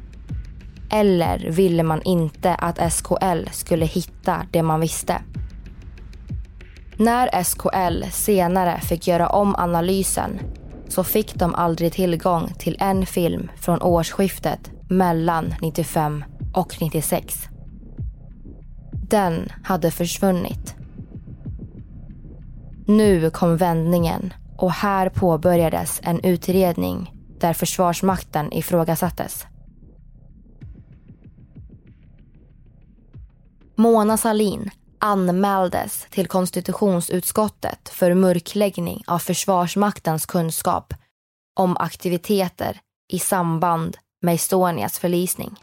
Eller 0.90 1.50
ville 1.50 1.82
man 1.82 2.02
inte 2.02 2.54
att 2.54 2.92
SKL 2.92 3.48
skulle 3.52 3.84
hitta 3.84 4.46
det 4.50 4.62
man 4.62 4.80
visste? 4.80 5.22
När 6.96 7.42
SKL 7.42 8.10
senare 8.10 8.80
fick 8.80 9.06
göra 9.06 9.28
om 9.28 9.54
analysen 9.56 10.40
så 10.88 11.04
fick 11.04 11.34
de 11.34 11.54
aldrig 11.54 11.92
tillgång 11.92 12.52
till 12.58 12.76
en 12.80 13.06
film 13.06 13.50
från 13.56 13.82
årsskiftet 13.82 14.70
mellan 14.90 15.54
95 15.62 16.24
och 16.54 16.76
96. 16.80 17.48
Den 18.92 19.52
hade 19.62 19.90
försvunnit. 19.90 20.83
Nu 22.86 23.30
kom 23.30 23.56
vändningen 23.56 24.34
och 24.56 24.72
här 24.72 25.08
påbörjades 25.08 26.00
en 26.02 26.20
utredning 26.20 27.12
där 27.40 27.52
Försvarsmakten 27.52 28.52
ifrågasattes. 28.52 29.46
Mona 33.74 34.16
Salin 34.16 34.70
anmäldes 34.98 36.06
till 36.10 36.26
konstitutionsutskottet 36.26 37.88
för 37.88 38.14
mörkläggning 38.14 39.02
av 39.06 39.18
Försvarsmaktens 39.18 40.26
kunskap 40.26 40.94
om 41.60 41.76
aktiviteter 41.76 42.80
i 43.12 43.18
samband 43.18 43.96
med 44.22 44.34
Estonias 44.34 44.98
förlisning. 44.98 45.56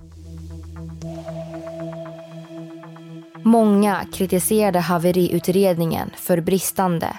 Många 3.43 4.05
kritiserade 4.13 4.79
haveriutredningen 4.79 6.11
för 6.15 6.41
bristande, 6.41 7.17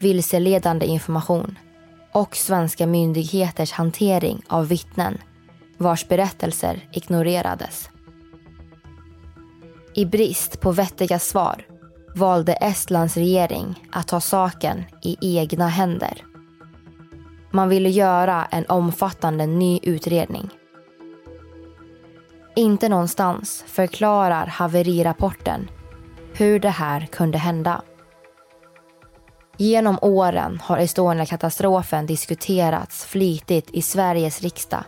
vilseledande 0.00 0.86
information 0.86 1.58
och 2.12 2.36
svenska 2.36 2.86
myndigheters 2.86 3.72
hantering 3.72 4.42
av 4.48 4.68
vittnen 4.68 5.18
vars 5.78 6.08
berättelser 6.08 6.88
ignorerades. 6.92 7.88
I 9.94 10.04
brist 10.04 10.60
på 10.60 10.72
vettiga 10.72 11.18
svar 11.18 11.66
valde 12.14 12.52
Estlands 12.52 13.16
regering 13.16 13.88
att 13.92 14.08
ta 14.08 14.20
saken 14.20 14.84
i 15.02 15.38
egna 15.38 15.68
händer. 15.68 16.24
Man 17.50 17.68
ville 17.68 17.88
göra 17.90 18.44
en 18.50 18.66
omfattande 18.66 19.46
ny 19.46 19.80
utredning. 19.82 20.50
Inte 22.56 22.88
någonstans 22.88 23.64
förklarar 23.66 24.46
haverirapporten 24.46 25.70
hur 26.34 26.60
det 26.60 26.68
här 26.68 27.06
kunde 27.06 27.38
hända. 27.38 27.82
Genom 29.56 29.98
åren 30.02 30.60
har 30.62 30.78
Estonia-katastrofen 30.78 32.06
diskuterats 32.06 33.04
flitigt 33.04 33.70
i 33.70 33.82
Sveriges 33.82 34.42
riksdag 34.42 34.84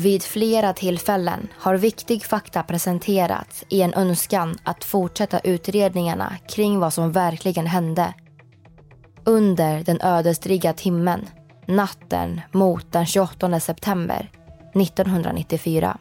vid 0.00 0.22
flera 0.22 0.72
tillfällen 0.72 1.48
har 1.58 1.74
viktig 1.74 2.24
fakta 2.24 2.62
presenterats 2.62 3.64
i 3.68 3.82
en 3.82 3.94
önskan 3.94 4.58
att 4.62 4.84
fortsätta 4.84 5.38
utredningarna 5.38 6.36
kring 6.48 6.78
vad 6.80 6.92
som 6.92 7.12
verkligen 7.12 7.66
hände. 7.66 8.14
Under 9.24 9.84
den 9.84 10.00
ödesdigra 10.02 10.72
timmen, 10.72 11.26
natten 11.66 12.40
mot 12.52 12.92
den 12.92 13.06
28 13.06 13.60
september 13.60 14.30
1994. 14.74 15.98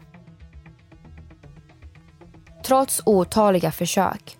Trots 2.66 3.02
otaliga 3.06 3.72
försök 3.72 4.38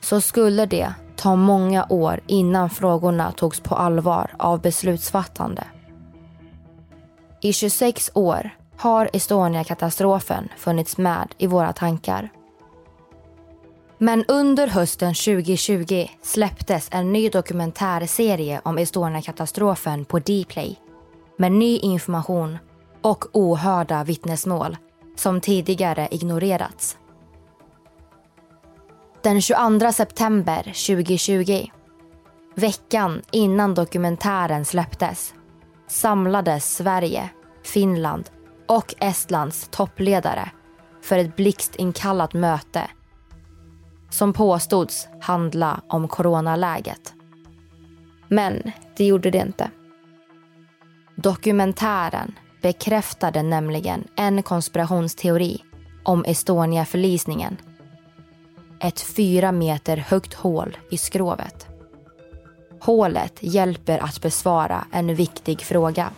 så 0.00 0.20
skulle 0.20 0.66
det 0.66 0.94
ta 1.16 1.36
många 1.36 1.86
år 1.88 2.20
innan 2.26 2.70
frågorna 2.70 3.32
togs 3.32 3.60
på 3.60 3.74
allvar 3.74 4.30
av 4.38 4.60
beslutsfattande. 4.60 5.64
I 7.40 7.52
26 7.52 8.10
år 8.14 8.50
har 8.76 9.10
Estonia-katastrofen 9.12 10.48
funnits 10.56 10.98
med 10.98 11.34
i 11.38 11.46
våra 11.46 11.72
tankar. 11.72 12.28
Men 13.98 14.24
under 14.28 14.66
hösten 14.66 15.14
2020 15.14 16.06
släpptes 16.22 16.88
en 16.90 17.12
ny 17.12 17.28
dokumentärserie 17.28 18.60
om 18.64 18.78
Estonia-katastrofen 18.78 20.04
på 20.04 20.18
Dplay 20.18 20.76
med 21.36 21.52
ny 21.52 21.78
information 21.78 22.58
och 23.02 23.24
ohörda 23.32 24.04
vittnesmål 24.04 24.76
som 25.16 25.40
tidigare 25.40 26.08
ignorerats. 26.10 26.98
Den 29.22 29.40
22 29.42 29.92
september 29.92 30.62
2020, 30.62 31.66
veckan 32.54 33.22
innan 33.30 33.74
dokumentären 33.74 34.64
släpptes, 34.64 35.34
samlades 35.88 36.76
Sverige, 36.76 37.30
Finland 37.62 38.30
och 38.68 38.94
Estlands 38.98 39.68
toppledare 39.70 40.50
för 41.02 41.18
ett 41.18 41.36
blixtinkallat 41.36 42.34
möte 42.34 42.90
som 44.10 44.32
påstods 44.32 45.08
handla 45.20 45.80
om 45.88 46.08
coronaläget. 46.08 47.14
Men 48.28 48.72
det 48.96 49.04
gjorde 49.04 49.30
det 49.30 49.38
inte. 49.38 49.70
Dokumentären 51.16 52.34
bekräftade 52.62 53.42
nämligen 53.42 54.04
en 54.16 54.42
konspirationsteori 54.42 55.62
om 56.02 56.24
Estonia-förlisningen. 56.24 57.56
Ett 58.80 59.00
fyra 59.00 59.52
meter 59.52 59.96
högt 59.96 60.34
hål 60.34 60.76
i 60.90 60.98
skrovet. 60.98 61.66
Hålet 62.80 63.38
hjälper 63.40 63.98
att 63.98 64.22
besvara 64.22 64.84
en 64.92 65.14
viktig 65.14 65.60
fråga. 65.62 66.10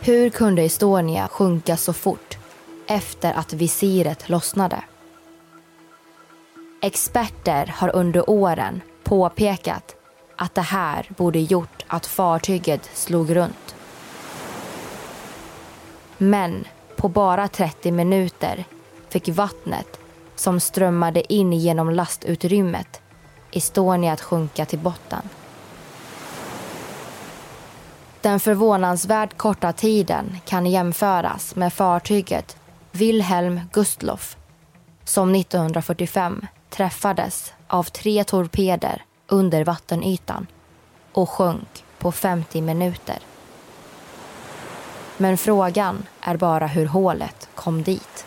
Hur 0.00 0.30
kunde 0.30 0.62
Estonia 0.62 1.28
sjunka 1.28 1.76
så 1.76 1.92
fort 1.92 2.38
efter 2.86 3.32
att 3.32 3.52
visiret 3.52 4.28
lossnade? 4.28 4.82
Experter 6.82 7.74
har 7.76 7.96
under 7.96 8.30
åren 8.30 8.80
påpekat 9.04 9.97
att 10.38 10.54
det 10.54 10.62
här 10.62 11.06
borde 11.16 11.38
gjort 11.38 11.84
att 11.86 12.06
fartyget 12.06 12.90
slog 12.94 13.36
runt. 13.36 13.74
Men 16.18 16.64
på 16.96 17.08
bara 17.08 17.48
30 17.48 17.92
minuter 17.92 18.64
fick 19.08 19.28
vattnet 19.28 20.00
som 20.36 20.60
strömmade 20.60 21.32
in 21.32 21.52
genom 21.52 21.90
lastutrymmet 21.90 23.00
Estonia 23.50 24.12
att 24.12 24.20
sjunka 24.20 24.64
till 24.64 24.78
botten. 24.78 25.22
Den 28.20 28.40
förvånansvärt 28.40 29.36
korta 29.36 29.72
tiden 29.72 30.38
kan 30.44 30.66
jämföras 30.66 31.56
med 31.56 31.72
fartyget 31.72 32.56
Wilhelm 32.92 33.60
Gustloff 33.72 34.36
som 35.04 35.34
1945 35.34 36.46
träffades 36.70 37.52
av 37.66 37.82
tre 37.82 38.24
torpeder 38.24 39.04
under 39.28 39.64
vattenytan 39.64 40.46
och 41.12 41.30
sjönk 41.30 41.84
på 41.98 42.12
50 42.12 42.60
minuter. 42.60 43.18
Men 45.16 45.38
frågan 45.38 46.06
är 46.20 46.36
bara 46.36 46.66
hur 46.66 46.86
hålet 46.86 47.48
kom 47.54 47.82
dit. 47.82 48.26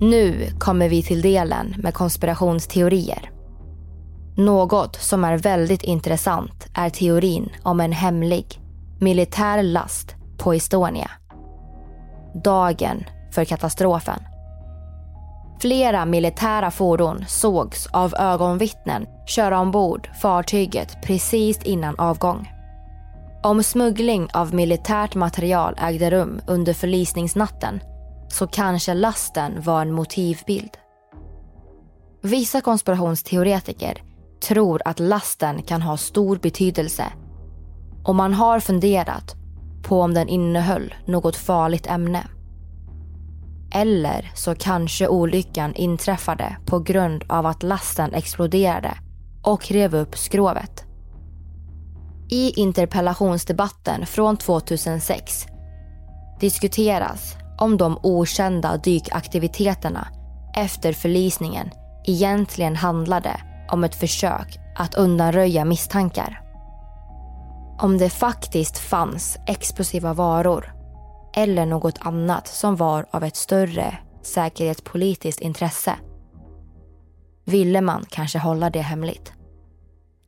Nu 0.00 0.50
kommer 0.58 0.88
vi 0.88 1.02
till 1.02 1.22
delen 1.22 1.74
med 1.78 1.94
konspirationsteorier. 1.94 3.30
Något 4.36 4.96
som 4.96 5.24
är 5.24 5.38
väldigt 5.38 5.82
intressant 5.82 6.66
är 6.74 6.90
teorin 6.90 7.50
om 7.62 7.80
en 7.80 7.92
hemlig 7.92 8.60
militär 9.00 9.62
last 9.62 10.14
på 10.38 10.52
Estonia. 10.54 11.10
Dagen 12.44 13.04
för 13.32 13.44
katastrofen. 13.44 14.22
Flera 15.60 16.04
militära 16.04 16.70
fordon 16.70 17.24
sågs 17.28 17.86
av 17.86 18.14
ögonvittnen 18.14 19.06
köra 19.26 19.60
ombord 19.60 20.08
fartyget 20.22 21.02
precis 21.02 21.62
innan 21.62 21.98
avgång. 21.98 22.52
Om 23.42 23.62
smuggling 23.62 24.28
av 24.32 24.54
militärt 24.54 25.14
material 25.14 25.74
ägde 25.78 26.10
rum 26.10 26.40
under 26.46 26.72
förlisningsnatten 26.72 27.80
så 28.28 28.46
kanske 28.46 28.94
lasten 28.94 29.62
var 29.62 29.82
en 29.82 29.92
motivbild. 29.92 30.70
Vissa 32.22 32.60
konspirationsteoretiker 32.60 34.02
tror 34.48 34.82
att 34.84 35.00
lasten 35.00 35.62
kan 35.62 35.82
ha 35.82 35.96
stor 35.96 36.36
betydelse 36.36 37.04
och 38.04 38.14
man 38.14 38.34
har 38.34 38.60
funderat 38.60 39.36
på 39.82 40.02
om 40.02 40.14
den 40.14 40.28
innehöll 40.28 40.94
något 41.06 41.36
farligt 41.36 41.86
ämne. 41.86 42.26
Eller 43.74 44.30
så 44.34 44.54
kanske 44.54 45.08
olyckan 45.08 45.74
inträffade 45.74 46.56
på 46.66 46.78
grund 46.78 47.24
av 47.28 47.46
att 47.46 47.62
lasten 47.62 48.14
exploderade 48.14 48.94
och 49.42 49.70
rev 49.70 49.94
upp 49.94 50.18
skrovet. 50.18 50.84
I 52.30 52.60
interpellationsdebatten 52.60 54.06
från 54.06 54.36
2006 54.36 55.46
diskuteras 56.40 57.36
om 57.58 57.76
de 57.76 57.98
okända 58.02 58.76
dykaktiviteterna 58.76 60.08
efter 60.56 60.92
förlisningen 60.92 61.70
egentligen 62.04 62.76
handlade 62.76 63.40
om 63.68 63.84
ett 63.84 63.94
försök 63.94 64.58
att 64.76 64.94
undanröja 64.94 65.64
misstankar. 65.64 66.40
Om 67.78 67.98
det 67.98 68.10
faktiskt 68.10 68.78
fanns 68.78 69.38
explosiva 69.46 70.14
varor 70.14 70.72
eller 71.34 71.66
något 71.66 71.98
annat 72.00 72.48
som 72.48 72.76
var 72.76 73.06
av 73.10 73.24
ett 73.24 73.36
större 73.36 73.98
säkerhetspolitiskt 74.22 75.40
intresse 75.40 75.94
ville 77.44 77.80
man 77.80 78.04
kanske 78.08 78.38
hålla 78.38 78.70
det 78.70 78.80
hemligt. 78.80 79.32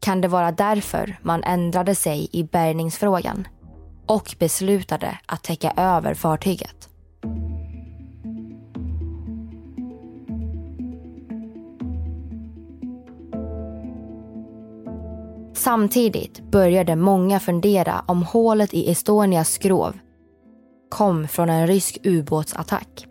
Kan 0.01 0.21
det 0.21 0.29
vara 0.29 0.53
därför 0.53 1.19
man 1.23 1.45
ändrade 1.45 1.95
sig 1.95 2.29
i 2.33 2.45
bärgningsfrågan 2.45 3.49
och 4.07 4.35
beslutade 4.39 5.19
att 5.27 5.45
täcka 5.45 5.73
över 5.77 6.15
fartyget? 6.15 6.90
Samtidigt 15.61 16.41
började 16.41 16.97
många 16.97 17.41
fundera 17.41 18.05
om 18.07 18.23
hålet 18.23 18.75
i 18.75 18.91
Estonias 18.91 19.53
skrov 19.53 19.99
kom 20.89 21.29
från 21.29 21.51
en 21.51 21.67
rysk 21.67 21.99
ubåtsattack. 22.03 23.07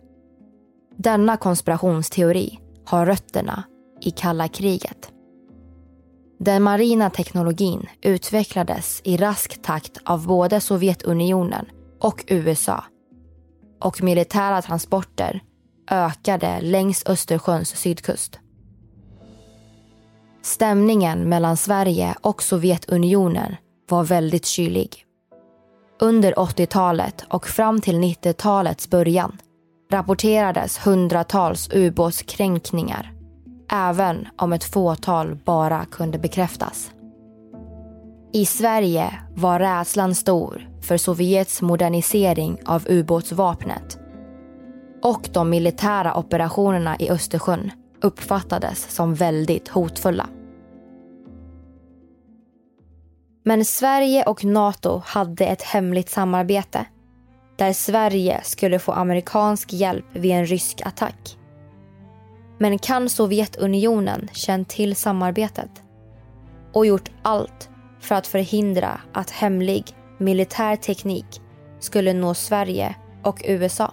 Denna 0.96 1.36
konspirationsteori 1.36 2.58
har 2.86 3.06
rötterna 3.06 3.62
i 4.00 4.10
kalla 4.10 4.48
kriget. 4.48 5.12
Den 6.38 6.62
marina 6.62 7.10
teknologin 7.10 7.86
utvecklades 8.02 9.00
i 9.04 9.16
rask 9.16 9.62
takt 9.62 9.98
av 10.04 10.26
både 10.26 10.60
Sovjetunionen 10.60 11.66
och 12.00 12.24
USA 12.28 12.84
och 13.80 14.02
militära 14.02 14.62
transporter 14.62 15.42
ökade 15.90 16.60
längs 16.60 17.06
Östersjöns 17.06 17.76
sydkust. 17.76 18.38
Stämningen 20.42 21.28
mellan 21.28 21.56
Sverige 21.56 22.14
och 22.20 22.42
Sovjetunionen 22.42 23.56
var 23.88 24.04
väldigt 24.04 24.46
kylig. 24.46 25.04
Under 26.00 26.32
80-talet 26.32 27.24
och 27.28 27.46
fram 27.46 27.80
till 27.80 27.96
90-talets 27.96 28.90
början 28.90 29.38
rapporterades 29.90 30.86
hundratals 30.86 31.68
ubåtskränkningar 31.72 33.12
även 33.70 34.28
om 34.36 34.52
ett 34.52 34.64
fåtal 34.64 35.38
bara 35.44 35.84
kunde 35.84 36.18
bekräftas. 36.18 36.90
I 38.32 38.46
Sverige 38.46 39.18
var 39.34 39.58
rädslan 39.58 40.14
stor 40.14 40.68
för 40.80 40.96
Sovjets 40.96 41.62
modernisering 41.62 42.58
av 42.66 42.86
ubåtsvapnet 42.88 43.98
och 45.02 45.28
de 45.32 45.50
militära 45.50 46.14
operationerna 46.14 46.96
i 46.98 47.10
Östersjön 47.10 47.70
uppfattades 48.02 48.90
som 48.90 49.14
väldigt 49.14 49.68
hotfulla. 49.68 50.28
Men 53.44 53.64
Sverige 53.64 54.24
och 54.24 54.44
Nato 54.44 55.02
hade 55.04 55.46
ett 55.46 55.62
hemligt 55.62 56.10
samarbete 56.10 56.86
där 57.56 57.72
Sverige 57.72 58.40
skulle 58.42 58.78
få 58.78 58.92
amerikansk 58.92 59.72
hjälp 59.72 60.04
vid 60.12 60.32
en 60.32 60.46
rysk 60.46 60.82
attack. 60.84 61.38
Men 62.58 62.78
kan 62.78 63.08
Sovjetunionen 63.08 64.28
känt 64.32 64.68
till 64.68 64.96
samarbetet 64.96 65.82
och 66.72 66.86
gjort 66.86 67.10
allt 67.22 67.70
för 68.00 68.14
att 68.14 68.26
förhindra 68.26 69.00
att 69.12 69.30
hemlig 69.30 69.84
militär 70.18 70.76
teknik 70.76 71.40
skulle 71.80 72.12
nå 72.12 72.34
Sverige 72.34 72.94
och 73.24 73.42
USA? 73.44 73.92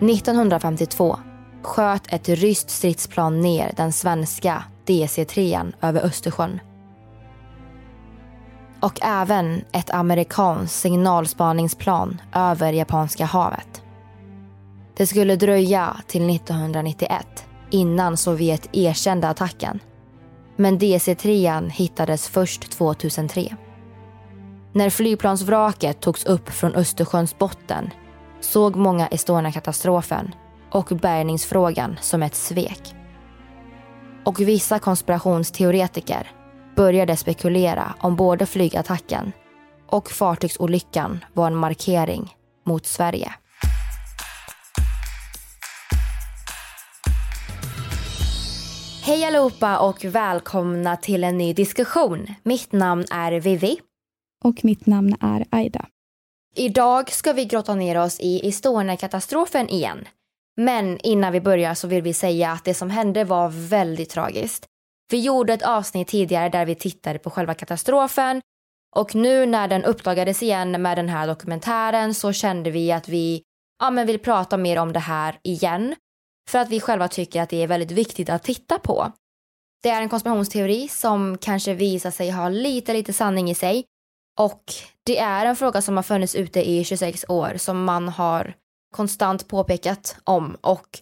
–1952 0.00 1.18
sköt 1.62 2.12
ett 2.12 2.28
ryskt 2.28 2.70
stridsplan 2.70 3.40
ner 3.40 3.72
den 3.76 3.92
svenska 3.92 4.64
DC-3 4.86 5.72
över 5.82 6.04
Östersjön. 6.04 6.60
Och 8.80 8.98
även 9.02 9.64
ett 9.72 9.90
amerikanskt 9.90 10.80
signalspaningsplan 10.80 12.20
över 12.32 12.72
Japanska 12.72 13.24
havet. 13.24 13.82
Det 14.96 15.06
skulle 15.06 15.36
dröja 15.36 15.96
till 16.06 16.30
1991 16.36 17.46
innan 17.70 18.16
Sovjet 18.16 18.68
erkände 18.72 19.28
attacken. 19.28 19.80
Men 20.56 20.78
DC-3 20.78 21.70
hittades 21.70 22.28
först 22.28 22.70
2003. 22.70 23.56
När 24.72 24.90
flygplansvraket 24.90 26.00
togs 26.00 26.24
upp 26.24 26.48
från 26.48 26.74
Östersjöns 26.74 27.38
botten 27.38 27.90
såg 28.40 28.76
många 28.76 29.06
Estonia-katastrofen 29.06 30.34
och 30.70 30.86
bärgningsfrågan 30.86 31.96
som 32.00 32.22
ett 32.22 32.34
svek. 32.34 32.94
Och 34.24 34.40
vissa 34.40 34.78
konspirationsteoretiker 34.78 36.30
började 36.76 37.16
spekulera 37.16 37.94
om 38.00 38.16
både 38.16 38.46
flygattacken 38.46 39.32
och 39.86 40.10
fartygsolyckan 40.10 41.24
var 41.32 41.46
en 41.46 41.56
markering 41.56 42.36
mot 42.64 42.86
Sverige. 42.86 43.34
Hej 49.06 49.24
allihopa 49.24 49.78
och 49.78 50.04
välkomna 50.04 50.96
till 50.96 51.24
en 51.24 51.38
ny 51.38 51.52
diskussion. 51.52 52.26
Mitt 52.42 52.72
namn 52.72 53.04
är 53.10 53.40
Vivi. 53.40 53.78
Och 54.44 54.64
mitt 54.64 54.86
namn 54.86 55.16
är 55.20 55.44
Aida. 55.50 55.86
Idag 56.58 57.10
ska 57.12 57.32
vi 57.32 57.44
grotta 57.44 57.74
ner 57.74 57.98
oss 58.00 58.20
i 58.20 58.48
Estonia-katastrofen 58.48 59.68
igen. 59.68 60.08
Men 60.56 60.98
innan 60.98 61.32
vi 61.32 61.40
börjar 61.40 61.74
så 61.74 61.88
vill 61.88 62.02
vi 62.02 62.14
säga 62.14 62.50
att 62.52 62.64
det 62.64 62.74
som 62.74 62.90
hände 62.90 63.24
var 63.24 63.48
väldigt 63.48 64.10
tragiskt. 64.10 64.66
Vi 65.10 65.20
gjorde 65.20 65.52
ett 65.52 65.62
avsnitt 65.62 66.08
tidigare 66.08 66.48
där 66.48 66.66
vi 66.66 66.74
tittade 66.74 67.18
på 67.18 67.30
själva 67.30 67.54
katastrofen 67.54 68.40
och 68.96 69.14
nu 69.14 69.46
när 69.46 69.68
den 69.68 69.84
uppdagades 69.84 70.42
igen 70.42 70.82
med 70.82 70.98
den 70.98 71.08
här 71.08 71.26
dokumentären 71.26 72.14
så 72.14 72.32
kände 72.32 72.70
vi 72.70 72.92
att 72.92 73.08
vi 73.08 73.42
ja, 73.78 73.90
men 73.90 74.06
vill 74.06 74.18
prata 74.18 74.56
mer 74.56 74.78
om 74.78 74.92
det 74.92 75.00
här 75.00 75.38
igen. 75.42 75.94
För 76.50 76.58
att 76.58 76.70
vi 76.70 76.80
själva 76.80 77.08
tycker 77.08 77.42
att 77.42 77.50
det 77.50 77.62
är 77.62 77.66
väldigt 77.66 77.90
viktigt 77.90 78.30
att 78.30 78.42
titta 78.42 78.78
på. 78.78 79.12
Det 79.82 79.88
är 79.88 80.02
en 80.02 80.08
konspirationsteori 80.08 80.88
som 80.88 81.38
kanske 81.38 81.74
visar 81.74 82.10
sig 82.10 82.30
ha 82.30 82.48
lite, 82.48 82.92
lite 82.92 83.12
sanning 83.12 83.50
i 83.50 83.54
sig. 83.54 83.84
Och 84.38 84.64
det 85.04 85.18
är 85.18 85.46
en 85.46 85.56
fråga 85.56 85.82
som 85.82 85.96
har 85.96 86.02
funnits 86.02 86.34
ute 86.34 86.70
i 86.70 86.84
26 86.84 87.24
år 87.28 87.52
som 87.56 87.84
man 87.84 88.08
har 88.08 88.54
konstant 88.96 89.48
påpekat 89.48 90.16
om 90.24 90.56
och 90.60 91.00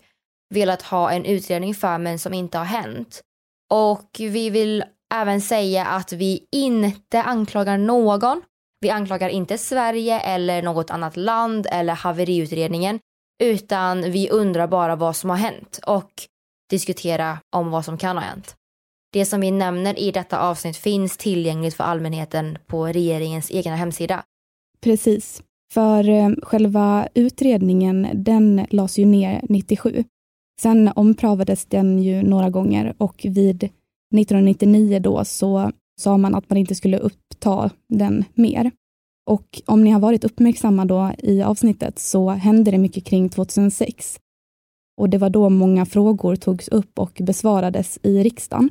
velat 0.54 0.82
ha 0.82 1.10
en 1.10 1.24
utredning 1.24 1.74
för 1.74 1.98
men 1.98 2.18
som 2.18 2.34
inte 2.34 2.58
har 2.58 2.64
hänt. 2.64 3.20
Och 3.70 4.10
vi 4.18 4.50
vill 4.50 4.84
även 5.14 5.40
säga 5.40 5.86
att 5.86 6.12
vi 6.12 6.46
inte 6.52 7.22
anklagar 7.22 7.78
någon. 7.78 8.42
Vi 8.80 8.90
anklagar 8.90 9.28
inte 9.28 9.58
Sverige 9.58 10.20
eller 10.20 10.62
något 10.62 10.90
annat 10.90 11.16
land 11.16 11.66
eller 11.70 11.94
haveriutredningen 11.94 13.00
utan 13.42 14.02
vi 14.02 14.30
undrar 14.30 14.66
bara 14.66 14.96
vad 14.96 15.16
som 15.16 15.30
har 15.30 15.36
hänt 15.36 15.80
och 15.86 16.10
diskutera 16.70 17.38
om 17.56 17.70
vad 17.70 17.84
som 17.84 17.98
kan 17.98 18.16
ha 18.16 18.24
hänt. 18.24 18.56
Det 19.14 19.24
som 19.24 19.40
vi 19.40 19.50
nämner 19.50 19.98
i 19.98 20.10
detta 20.10 20.38
avsnitt 20.38 20.76
finns 20.76 21.16
tillgängligt 21.16 21.74
för 21.74 21.84
allmänheten 21.84 22.58
på 22.66 22.86
regeringens 22.86 23.50
egna 23.50 23.76
hemsida. 23.76 24.22
Precis. 24.80 25.42
För 25.72 26.08
eh, 26.08 26.30
själva 26.42 27.08
utredningen, 27.14 28.08
den 28.14 28.66
lades 28.70 28.98
ju 28.98 29.06
ner 29.06 29.40
97. 29.48 30.04
Sen 30.60 30.90
omprövades 30.96 31.66
den 31.66 31.98
ju 31.98 32.22
några 32.22 32.50
gånger 32.50 32.94
och 32.98 33.26
vid 33.28 33.64
1999 33.64 34.98
då 34.98 35.24
så 35.24 35.72
sa 36.00 36.16
man 36.16 36.34
att 36.34 36.50
man 36.50 36.58
inte 36.58 36.74
skulle 36.74 36.98
uppta 36.98 37.70
den 37.88 38.24
mer. 38.34 38.70
Och 39.30 39.60
om 39.66 39.84
ni 39.84 39.90
har 39.90 40.00
varit 40.00 40.24
uppmärksamma 40.24 40.84
då 40.84 41.12
i 41.18 41.42
avsnittet 41.42 41.98
så 41.98 42.30
hände 42.30 42.70
det 42.70 42.78
mycket 42.78 43.04
kring 43.04 43.28
2006. 43.28 44.18
Och 45.00 45.08
det 45.08 45.18
var 45.18 45.30
då 45.30 45.48
många 45.48 45.86
frågor 45.86 46.36
togs 46.36 46.68
upp 46.68 46.98
och 46.98 47.20
besvarades 47.22 47.98
i 48.02 48.22
riksdagen. 48.22 48.70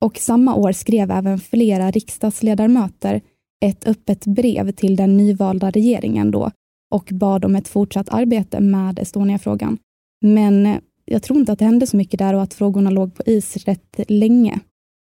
Och 0.00 0.18
samma 0.18 0.54
år 0.54 0.72
skrev 0.72 1.10
även 1.10 1.38
flera 1.38 1.90
riksdagsledamöter 1.90 3.20
ett 3.64 3.88
öppet 3.88 4.26
brev 4.26 4.72
till 4.72 4.96
den 4.96 5.16
nyvalda 5.16 5.70
regeringen 5.70 6.30
då 6.30 6.50
och 6.94 7.10
bad 7.12 7.44
om 7.44 7.56
ett 7.56 7.68
fortsatt 7.68 8.08
arbete 8.08 8.60
med 8.60 8.98
Estonia-frågan. 8.98 9.78
Men 10.24 10.66
eh, 10.66 10.78
jag 11.04 11.22
tror 11.22 11.38
inte 11.38 11.52
att 11.52 11.58
det 11.58 11.64
hände 11.64 11.86
så 11.86 11.96
mycket 11.96 12.18
där 12.18 12.34
och 12.34 12.42
att 12.42 12.54
frågorna 12.54 12.90
låg 12.90 13.14
på 13.14 13.22
is 13.26 13.56
rätt 13.56 14.00
länge. 14.08 14.60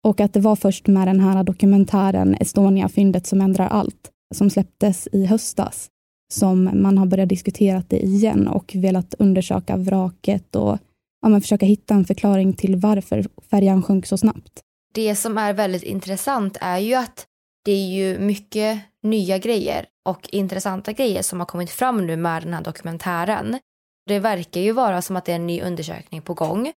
Och 0.04 0.20
att 0.20 0.34
det 0.34 0.40
var 0.40 0.56
först 0.56 0.88
med 0.88 1.08
den 1.08 1.20
här 1.20 1.44
dokumentären 1.44 2.36
Estonia-fyndet 2.40 3.28
som 3.28 3.42
ändrar 3.42 3.68
allt, 3.68 4.12
som 4.36 4.50
släpptes 4.50 5.08
i 5.12 5.26
höstas, 5.26 5.90
som 6.34 6.64
man 6.74 6.98
har 6.98 7.06
börjat 7.06 7.30
diskutera 7.30 7.84
det 7.88 8.00
igen 8.00 8.48
och 8.48 8.72
velat 8.76 9.16
undersöka 9.20 9.78
vraket 9.78 10.56
och 10.56 10.78
ja, 11.22 11.30
men 11.30 11.42
försöka 11.42 11.66
hitta 11.66 11.94
en 11.94 12.06
förklaring 12.06 12.54
till 12.54 12.76
varför 12.76 13.26
färjan 13.50 13.84
sjönk 13.84 14.06
så 14.06 14.18
snabbt. 14.18 14.62
Det 14.92 15.16
som 15.16 15.38
är 15.38 15.54
väldigt 15.54 15.84
intressant 15.84 16.58
är 16.62 16.78
ju 16.78 16.94
att 16.94 17.26
det 17.66 17.72
är 17.72 17.88
ju 17.88 18.20
mycket 18.20 18.80
nya 19.04 19.38
grejer 19.38 19.86
och 20.10 20.30
intressanta 20.32 20.92
grejer 20.92 21.22
som 21.22 21.40
har 21.40 21.46
kommit 21.46 21.70
fram 21.70 22.08
nu 22.08 22.18
med 22.18 22.44
den 22.44 22.54
här 22.54 22.62
dokumentären. 22.62 23.60
Det 24.08 24.20
verkar 24.20 24.62
ju 24.62 24.72
vara 24.72 25.02
som 25.02 25.16
att 25.16 25.26
det 25.26 25.32
är 25.32 25.36
en 25.36 25.48
ny 25.48 25.62
undersökning 25.62 26.22
på 26.22 26.34
gång. 26.34 26.72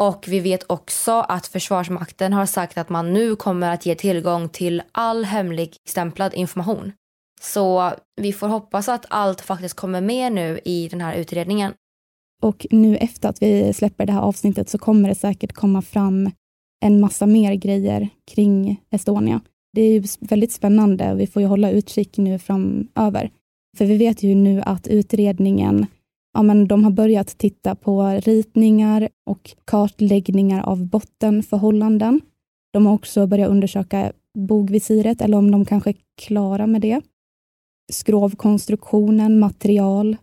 Och 0.00 0.24
vi 0.28 0.40
vet 0.40 0.70
också 0.70 1.12
att 1.12 1.46
Försvarsmakten 1.46 2.32
har 2.32 2.46
sagt 2.46 2.78
att 2.78 2.88
man 2.88 3.12
nu 3.12 3.36
kommer 3.36 3.70
att 3.70 3.86
ge 3.86 3.94
tillgång 3.94 4.48
till 4.48 4.82
all 4.92 5.24
hemlig 5.24 5.76
stämplad 5.88 6.34
information. 6.34 6.92
Så 7.40 7.92
vi 8.16 8.32
får 8.32 8.48
hoppas 8.48 8.88
att 8.88 9.06
allt 9.08 9.40
faktiskt 9.40 9.74
kommer 9.74 10.00
med 10.00 10.32
nu 10.32 10.60
i 10.64 10.88
den 10.88 11.00
här 11.00 11.14
utredningen. 11.14 11.72
Och 12.42 12.66
nu 12.70 12.96
efter 12.96 13.28
att 13.28 13.42
vi 13.42 13.72
släpper 13.72 14.06
det 14.06 14.12
här 14.12 14.20
avsnittet 14.20 14.68
så 14.68 14.78
kommer 14.78 15.08
det 15.08 15.14
säkert 15.14 15.52
komma 15.52 15.82
fram 15.82 16.30
en 16.82 17.00
massa 17.00 17.26
mer 17.26 17.54
grejer 17.54 18.08
kring 18.34 18.80
Estonia. 18.90 19.40
Det 19.72 19.82
är 19.82 19.92
ju 19.92 20.02
väldigt 20.20 20.52
spännande 20.52 21.12
och 21.12 21.20
vi 21.20 21.26
får 21.26 21.42
ju 21.42 21.48
hålla 21.48 21.70
utkik 21.70 22.18
nu 22.18 22.38
framöver. 22.38 23.30
För 23.76 23.84
vi 23.84 23.96
vet 23.96 24.22
ju 24.22 24.34
nu 24.34 24.62
att 24.66 24.86
utredningen, 24.86 25.86
ja 26.34 26.42
men 26.42 26.68
de 26.68 26.84
har 26.84 26.90
börjat 26.90 27.38
titta 27.38 27.74
på 27.74 28.20
ritningar 28.24 29.08
och 29.26 29.50
kartläggningar 29.64 30.62
av 30.62 30.86
bottenförhållanden. 30.86 32.20
De 32.72 32.86
har 32.86 32.94
också 32.94 33.26
börjat 33.26 33.50
undersöka 33.50 34.12
bogvisiret, 34.38 35.20
eller 35.20 35.38
om 35.38 35.50
de 35.50 35.64
kanske 35.64 35.90
är 35.90 35.96
klara 36.22 36.66
med 36.66 36.80
det. 36.80 37.00
Skrovkonstruktionen, 37.92 39.38
material, 39.38 40.16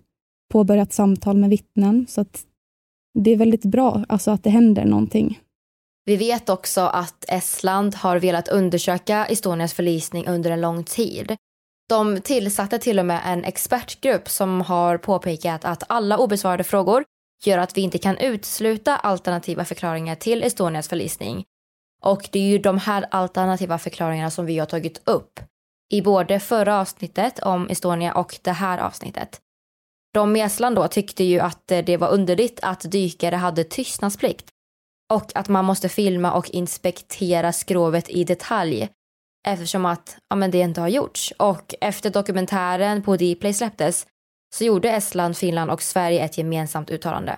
påbörjat 0.52 0.94
samtal 0.94 1.38
med 1.38 1.50
vittnen. 1.50 2.06
Så 2.10 2.22
att 2.22 2.46
det 3.20 3.32
är 3.32 3.38
väldigt 3.38 3.66
bra 3.66 4.04
alltså 4.10 4.32
att 4.32 4.44
det 4.44 4.50
händer 4.50 4.86
någonting. 4.86 5.40
Vi 6.10 6.16
vet 6.16 6.50
också 6.50 6.82
att 6.82 7.26
Estland 7.28 7.96
har 7.96 8.18
velat 8.18 8.48
undersöka 8.48 9.26
Estonias 9.26 9.74
förlisning 9.74 10.28
under 10.28 10.52
en 10.52 10.62
lång 10.62 10.84
tid. 10.84 11.36
De 11.90 12.22
tillsatte 12.22 12.80
till 12.80 13.00
och 13.00 13.06
med 13.06 13.22
en 13.26 13.44
expertgrupp 13.44 14.30
som 14.30 14.62
har 14.62 14.98
påpekat 14.98 15.66
att 15.66 15.84
alla 15.88 16.18
obesvarade 16.18 16.64
frågor 16.64 17.04
gör 17.44 17.58
att 17.58 17.78
vi 17.78 17.82
inte 17.82 17.98
kan 17.98 18.18
utesluta 18.18 18.96
alternativa 18.96 19.66
förklaringar 19.66 20.16
till 20.16 20.44
Estonias 20.44 20.88
förlisning. 20.88 21.46
Och 22.02 22.30
det 22.32 22.40
är 22.40 22.48
ju 22.48 22.58
de 22.58 22.78
här 22.78 23.06
alternativa 23.12 23.78
förklaringarna 23.78 24.32
som 24.32 24.46
vi 24.46 24.60
har 24.60 24.66
tagit 24.66 25.02
upp 25.06 25.40
i 25.92 26.02
både 26.02 26.40
förra 26.40 26.80
avsnittet 26.80 27.40
om 27.40 27.70
Estonia 27.70 28.14
och 28.14 28.40
det 28.42 28.52
här 28.52 28.78
avsnittet. 28.78 29.42
De 30.14 30.36
i 30.36 30.42
Estland 30.42 30.76
då 30.76 30.88
tyckte 30.88 31.24
ju 31.24 31.40
att 31.40 31.68
det 31.68 31.98
var 31.98 32.10
underligt 32.10 32.60
att 32.62 32.92
dykare 32.92 33.36
hade 33.36 33.64
tystnadsplikt 33.64 34.54
och 35.14 35.32
att 35.36 35.50
man 35.50 35.66
måste 35.66 35.90
filma 35.90 36.34
och 36.34 36.50
inspektera 36.50 37.54
skrovet 37.54 38.10
i 38.10 38.24
detalj 38.24 38.90
eftersom 39.48 39.86
att 39.86 40.18
ja, 40.30 40.36
men 40.36 40.52
det 40.52 40.58
inte 40.58 40.82
har 40.82 40.88
gjorts. 40.88 41.34
Och 41.38 41.76
efter 41.82 42.10
dokumentären 42.10 43.02
på 43.02 43.16
Dplay 43.16 43.54
släpptes 43.54 44.08
så 44.56 44.64
gjorde 44.64 44.92
Estland, 44.92 45.38
Finland 45.38 45.72
och 45.72 45.82
Sverige 45.82 46.26
ett 46.26 46.38
gemensamt 46.38 46.90
uttalande. 46.90 47.38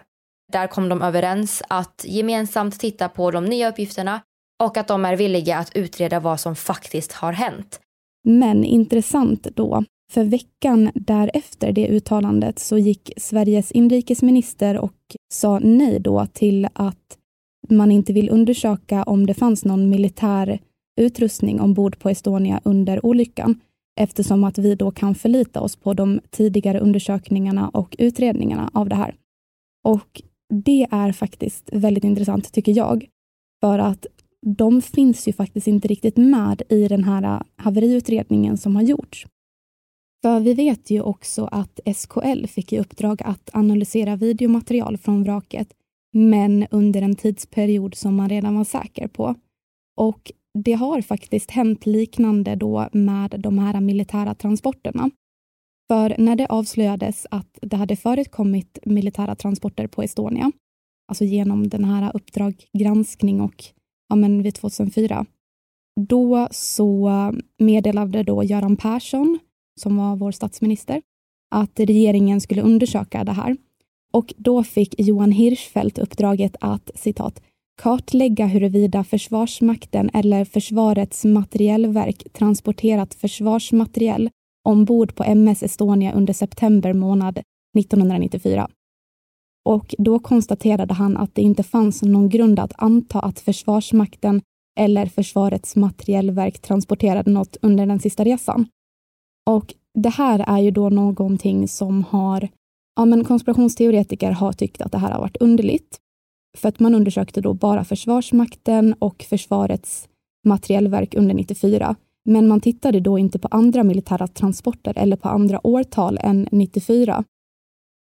Där 0.51 0.67
kom 0.67 0.89
de 0.89 1.01
överens 1.01 1.63
att 1.67 2.05
gemensamt 2.07 2.79
titta 2.79 3.09
på 3.09 3.31
de 3.31 3.45
nya 3.45 3.69
uppgifterna 3.69 4.21
och 4.63 4.77
att 4.77 4.87
de 4.87 5.05
är 5.05 5.15
villiga 5.15 5.57
att 5.57 5.75
utreda 5.75 6.19
vad 6.19 6.39
som 6.39 6.55
faktiskt 6.55 7.11
har 7.11 7.33
hänt. 7.33 7.79
Men 8.23 8.63
intressant 8.63 9.43
då, 9.43 9.83
för 10.11 10.23
veckan 10.23 10.91
därefter 10.95 11.71
det 11.71 11.87
uttalandet 11.87 12.59
så 12.59 12.77
gick 12.77 13.11
Sveriges 13.17 13.71
inrikesminister 13.71 14.77
och 14.77 15.15
sa 15.33 15.59
nej 15.59 15.99
då 15.99 16.25
till 16.33 16.67
att 16.73 17.17
man 17.71 17.91
inte 17.91 18.13
vill 18.13 18.29
undersöka 18.29 19.03
om 19.03 19.25
det 19.25 19.33
fanns 19.33 19.65
någon 19.65 19.89
militär 19.89 20.59
utrustning 21.01 21.61
ombord 21.61 21.99
på 21.99 22.09
Estonia 22.09 22.61
under 22.63 23.05
olyckan 23.05 23.59
eftersom 23.99 24.43
att 24.43 24.57
vi 24.57 24.75
då 24.75 24.91
kan 24.91 25.15
förlita 25.15 25.61
oss 25.61 25.75
på 25.75 25.93
de 25.93 26.19
tidigare 26.29 26.79
undersökningarna 26.79 27.69
och 27.69 27.95
utredningarna 27.99 28.71
av 28.73 28.89
det 28.89 28.95
här. 28.95 29.15
Och 29.83 30.21
det 30.49 30.87
är 30.91 31.11
faktiskt 31.11 31.69
väldigt 31.73 32.03
intressant 32.03 32.51
tycker 32.51 32.77
jag. 32.77 33.05
För 33.61 33.79
att 33.79 34.05
de 34.45 34.81
finns 34.81 35.27
ju 35.27 35.33
faktiskt 35.33 35.67
inte 35.67 35.87
riktigt 35.87 36.17
med 36.17 36.61
i 36.69 36.87
den 36.87 37.03
här 37.03 37.43
haveriutredningen 37.55 38.57
som 38.57 38.75
har 38.75 38.83
gjorts. 38.83 39.27
För 40.21 40.39
vi 40.39 40.53
vet 40.53 40.89
ju 40.89 41.01
också 41.01 41.45
att 41.51 41.79
SKL 41.95 42.45
fick 42.47 42.73
i 42.73 42.79
uppdrag 42.79 43.21
att 43.25 43.49
analysera 43.53 44.15
videomaterial 44.15 44.97
från 44.97 45.23
vraket 45.23 45.73
men 46.13 46.67
under 46.71 47.01
en 47.01 47.15
tidsperiod 47.15 47.95
som 47.95 48.15
man 48.15 48.29
redan 48.29 48.55
var 48.55 48.63
säker 48.63 49.07
på. 49.07 49.35
Och 49.97 50.31
det 50.53 50.73
har 50.73 51.01
faktiskt 51.01 51.51
hänt 51.51 51.85
liknande 51.85 52.55
då 52.55 52.89
med 52.91 53.35
de 53.39 53.59
här 53.59 53.81
militära 53.81 54.35
transporterna. 54.35 55.09
För 55.91 56.15
när 56.17 56.35
det 56.35 56.47
avslöjades 56.47 57.27
att 57.31 57.59
det 57.61 57.75
hade 57.75 57.95
förekommit 57.95 58.79
militära 58.85 59.35
transporter 59.35 59.87
på 59.87 60.03
Estonia, 60.03 60.51
alltså 61.07 61.23
genom 61.23 61.69
den 61.69 61.83
här 61.83 62.11
Uppdrag 62.15 62.65
granskning 62.77 63.41
och 63.41 63.63
ja, 64.09 64.15
men 64.15 64.43
vid 64.43 64.55
2004, 64.55 65.25
då 65.99 66.47
så 66.51 67.11
meddelade 67.57 68.23
då 68.23 68.43
Göran 68.43 68.77
Persson, 68.77 69.39
som 69.79 69.97
var 69.97 70.15
vår 70.15 70.31
statsminister, 70.31 71.01
att 71.55 71.79
regeringen 71.79 72.41
skulle 72.41 72.61
undersöka 72.61 73.23
det 73.23 73.31
här 73.31 73.57
och 74.11 74.33
då 74.37 74.63
fick 74.63 74.95
Johan 74.97 75.31
Hirschfeldt 75.31 75.97
uppdraget 75.97 76.55
att 76.59 76.91
citat 76.95 77.41
kartlägga 77.81 78.45
huruvida 78.45 79.03
Försvarsmakten 79.03 80.09
eller 80.13 80.45
Försvarets 80.45 81.25
materielverk 81.25 82.33
transporterat 82.33 83.13
försvarsmateriel 83.13 84.29
ombord 84.69 85.15
på 85.15 85.23
MS 85.23 85.63
Estonia 85.63 86.11
under 86.11 86.33
september 86.33 86.93
månad 86.93 87.39
1994. 87.79 88.69
Och 89.69 89.95
då 89.97 90.19
konstaterade 90.19 90.93
han 90.93 91.17
att 91.17 91.35
det 91.35 91.41
inte 91.41 91.63
fanns 91.63 92.01
någon 92.01 92.29
grund 92.29 92.59
att 92.59 92.73
anta 92.77 93.19
att 93.19 93.39
Försvarsmakten 93.39 94.41
eller 94.79 95.05
Försvarets 95.05 95.75
materielverk 95.75 96.59
transporterade 96.59 97.31
något 97.31 97.57
under 97.61 97.85
den 97.85 97.99
sista 97.99 98.23
resan. 98.23 98.65
Och 99.49 99.73
det 99.93 100.09
här 100.09 100.45
är 100.47 100.59
ju 100.59 100.71
då 100.71 100.89
någonting 100.89 101.67
som 101.67 102.03
har 102.03 102.49
Ja, 102.95 103.05
men 103.05 103.23
konspirationsteoretiker 103.23 104.31
har 104.31 104.53
tyckt 104.53 104.81
att 104.81 104.91
det 104.91 104.97
här 104.97 105.11
har 105.11 105.19
varit 105.19 105.37
underligt. 105.37 105.97
För 106.57 106.69
att 106.69 106.79
man 106.79 106.95
undersökte 106.95 107.41
då 107.41 107.53
bara 107.53 107.83
Försvarsmakten 107.83 108.95
och 108.99 109.25
Försvarets 109.29 110.07
materielverk 110.45 111.15
under 111.15 111.33
94. 111.33 111.95
Men 112.25 112.47
man 112.47 112.61
tittade 112.61 112.99
då 112.99 113.19
inte 113.19 113.39
på 113.39 113.47
andra 113.51 113.83
militära 113.83 114.27
transporter 114.27 114.93
eller 114.97 115.15
på 115.15 115.29
andra 115.29 115.67
årtal 115.67 116.17
än 116.21 116.47
94. 116.51 117.23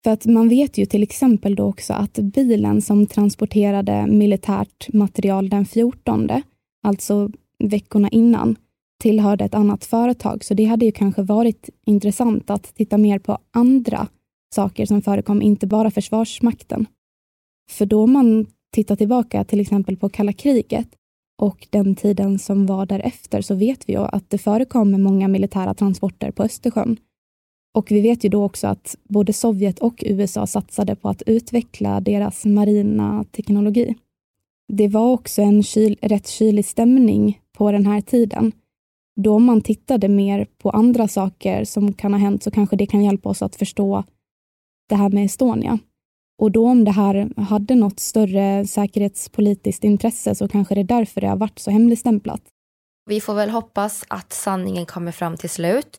För 0.03 0.11
att 0.11 0.25
man 0.25 0.49
vet 0.49 0.77
ju 0.77 0.85
till 0.85 1.03
exempel 1.03 1.55
då 1.55 1.63
också 1.63 1.93
att 1.93 2.13
bilen 2.13 2.81
som 2.81 3.07
transporterade 3.07 4.07
militärt 4.07 4.93
material 4.93 5.49
den 5.49 5.65
14, 5.65 6.29
alltså 6.83 7.29
veckorna 7.63 8.09
innan, 8.09 8.55
tillhörde 9.01 9.45
ett 9.45 9.53
annat 9.53 9.85
företag. 9.85 10.43
Så 10.43 10.53
det 10.53 10.65
hade 10.65 10.85
ju 10.85 10.91
kanske 10.91 11.21
varit 11.21 11.69
intressant 11.85 12.49
att 12.49 12.75
titta 12.75 12.97
mer 12.97 13.19
på 13.19 13.37
andra 13.51 14.07
saker 14.55 14.85
som 14.85 15.01
förekom, 15.01 15.41
inte 15.41 15.67
bara 15.67 15.91
Försvarsmakten. 15.91 16.85
För 17.71 17.85
då 17.85 18.07
man 18.07 18.45
tittar 18.73 18.95
tillbaka 18.95 19.43
till 19.43 19.59
exempel 19.59 19.97
på 19.97 20.09
kalla 20.09 20.33
kriget 20.33 20.87
och 21.41 21.67
den 21.69 21.95
tiden 21.95 22.39
som 22.39 22.65
var 22.65 22.85
därefter 22.85 23.41
så 23.41 23.55
vet 23.55 23.89
vi 23.89 23.93
ju 23.93 23.99
att 23.99 24.29
det 24.29 24.37
förekom 24.37 25.03
många 25.03 25.27
militära 25.27 25.73
transporter 25.73 26.31
på 26.31 26.43
Östersjön. 26.43 26.97
Och 27.73 27.91
vi 27.91 28.01
vet 28.01 28.23
ju 28.23 28.29
då 28.29 28.43
också 28.43 28.67
att 28.67 28.95
både 29.03 29.33
Sovjet 29.33 29.79
och 29.79 30.03
USA 30.07 30.47
satsade 30.47 30.95
på 30.95 31.09
att 31.09 31.21
utveckla 31.21 32.01
deras 32.01 32.45
marina 32.45 33.25
teknologi. 33.31 33.95
Det 34.73 34.87
var 34.87 35.11
också 35.11 35.41
en 35.41 35.63
kyl, 35.63 35.97
rätt 36.01 36.27
kylig 36.27 36.65
stämning 36.65 37.39
på 37.57 37.71
den 37.71 37.85
här 37.85 38.01
tiden. 38.01 38.51
Då 39.15 39.39
man 39.39 39.61
tittade 39.61 40.07
mer 40.07 40.47
på 40.57 40.69
andra 40.69 41.07
saker 41.07 41.63
som 41.63 41.93
kan 41.93 42.13
ha 42.13 42.19
hänt 42.19 42.43
så 42.43 42.51
kanske 42.51 42.75
det 42.75 42.85
kan 42.85 43.03
hjälpa 43.03 43.29
oss 43.29 43.41
att 43.41 43.55
förstå 43.55 44.03
det 44.89 44.95
här 44.95 45.09
med 45.09 45.25
Estonia. 45.25 45.79
Och 46.41 46.51
då 46.51 46.67
om 46.67 46.83
det 46.83 46.91
här 46.91 47.41
hade 47.41 47.75
något 47.75 47.99
större 47.99 48.67
säkerhetspolitiskt 48.67 49.83
intresse 49.83 50.35
så 50.35 50.47
kanske 50.47 50.75
det 50.75 50.81
är 50.81 50.83
därför 50.83 51.21
det 51.21 51.27
har 51.27 51.37
varit 51.37 51.59
så 51.59 51.71
hemligstämplat. 51.71 52.41
Vi 53.09 53.21
får 53.21 53.33
väl 53.33 53.49
hoppas 53.49 54.03
att 54.07 54.33
sanningen 54.33 54.85
kommer 54.85 55.11
fram 55.11 55.37
till 55.37 55.49
slut. 55.49 55.97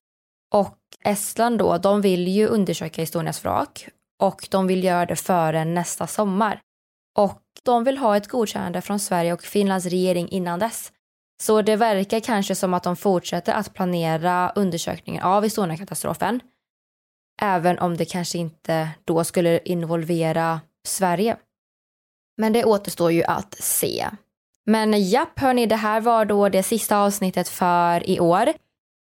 Och 0.55 0.79
Estland 1.05 1.59
då, 1.59 1.79
de 1.79 2.01
vill 2.01 2.29
ju 2.29 2.47
undersöka 2.47 3.03
Estonias 3.03 3.45
vrak 3.45 3.89
och 4.23 4.49
de 4.51 4.67
vill 4.67 4.85
göra 4.85 5.07
det 5.07 5.17
före 5.17 5.65
nästa 5.65 6.07
sommar. 6.07 6.61
Och 7.19 7.43
de 7.63 7.85
vill 7.85 7.99
ha 7.99 8.17
ett 8.17 8.29
godkännande 8.29 8.81
från 8.81 8.99
Sverige 8.99 9.33
och 9.33 9.43
Finlands 9.43 9.87
regering 9.87 10.29
innan 10.29 10.59
dess. 10.59 10.93
Så 11.43 11.63
det 11.63 11.77
verkar 11.77 12.21
kanske 12.21 12.55
som 12.55 12.75
att 12.75 12.83
de 12.83 12.97
fortsätter 12.97 13.53
att 13.53 13.75
planera 13.75 14.53
undersökningen 14.57 15.23
av 15.23 15.45
Estonia-katastrofen 15.45 16.41
även 17.41 17.79
om 17.79 17.97
det 17.97 18.05
kanske 18.05 18.39
inte 18.39 18.89
då 19.05 19.25
skulle 19.25 19.61
involvera 19.65 20.61
Sverige. 20.87 21.37
Men 22.37 22.53
det 22.53 22.65
återstår 22.65 23.13
ju 23.13 23.23
att 23.25 23.55
se. 23.55 24.07
Men 24.67 25.09
japp, 25.09 25.39
hörni, 25.39 25.67
det 25.67 25.77
här 25.77 26.01
var 26.01 26.25
då 26.25 26.49
det 26.49 26.63
sista 26.63 26.99
avsnittet 26.99 27.49
för 27.49 28.11
i 28.11 28.21
år. 28.21 28.49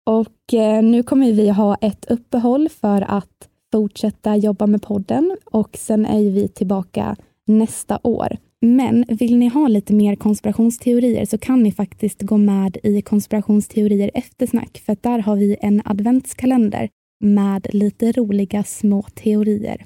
Och 0.06 0.54
eh, 0.54 0.84
nu 0.84 1.04
kommer 1.04 1.32
vi 1.32 1.50
ha 1.50 1.76
ett 1.82 2.06
uppehåll 2.06 2.70
för 2.70 3.02
att 3.02 3.50
fortsätta 3.72 4.36
jobba 4.36 4.68
med 4.68 4.82
podden 4.82 5.38
och 5.46 5.78
sen 5.80 6.06
är 6.06 6.32
vi 6.32 6.48
tillbaka 6.48 7.16
nästa 7.48 8.00
år. 8.04 8.38
Men 8.62 9.06
vill 9.08 9.38
ni 9.38 9.48
ha 9.48 9.68
lite 9.68 9.94
mer 9.94 10.16
konspirationsteorier 10.16 11.26
så 11.26 11.38
kan 11.38 11.64
ni 11.64 11.72
faktiskt 11.72 12.22
gå 12.22 12.38
med 12.38 12.78
i 12.84 13.02
konspirationsteorier 13.02 14.12
eftersnack 14.14 14.82
för 14.86 14.98
där 15.02 15.20
har 15.20 15.36
vi 15.36 15.58
en 15.62 15.82
adventskalender 15.86 16.90
med 17.20 17.68
lite 17.74 18.11
roliga 18.11 18.64
små 18.64 19.01
teorier. 19.01 19.86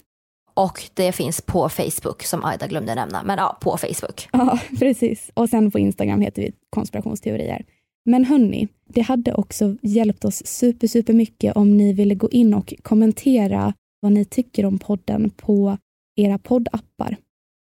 Och 0.53 0.81
det 0.93 1.11
finns 1.11 1.41
på 1.41 1.69
Facebook 1.69 2.23
som 2.23 2.45
Aida 2.45 2.67
glömde 2.67 2.95
nämna. 2.95 3.23
Men 3.23 3.37
ja, 3.37 3.57
på 3.61 3.77
Facebook. 3.77 4.29
Ja, 4.31 4.59
precis. 4.79 5.31
Och 5.33 5.49
sen 5.49 5.71
på 5.71 5.79
Instagram 5.79 6.21
heter 6.21 6.41
vi 6.41 6.51
konspirationsteorier. 6.69 7.65
Men 8.05 8.25
hörni, 8.25 8.67
det 8.87 9.01
hade 9.01 9.33
också 9.33 9.75
hjälpt 9.81 10.25
oss 10.25 10.45
super, 10.45 10.87
super 10.87 11.13
mycket 11.13 11.55
om 11.55 11.77
ni 11.77 11.93
ville 11.93 12.15
gå 12.15 12.29
in 12.29 12.53
och 12.53 12.73
kommentera 12.81 13.73
vad 13.99 14.11
ni 14.11 14.25
tycker 14.25 14.65
om 14.65 14.79
podden 14.79 15.29
på 15.29 15.77
era 16.15 16.37
poddappar. 16.37 17.17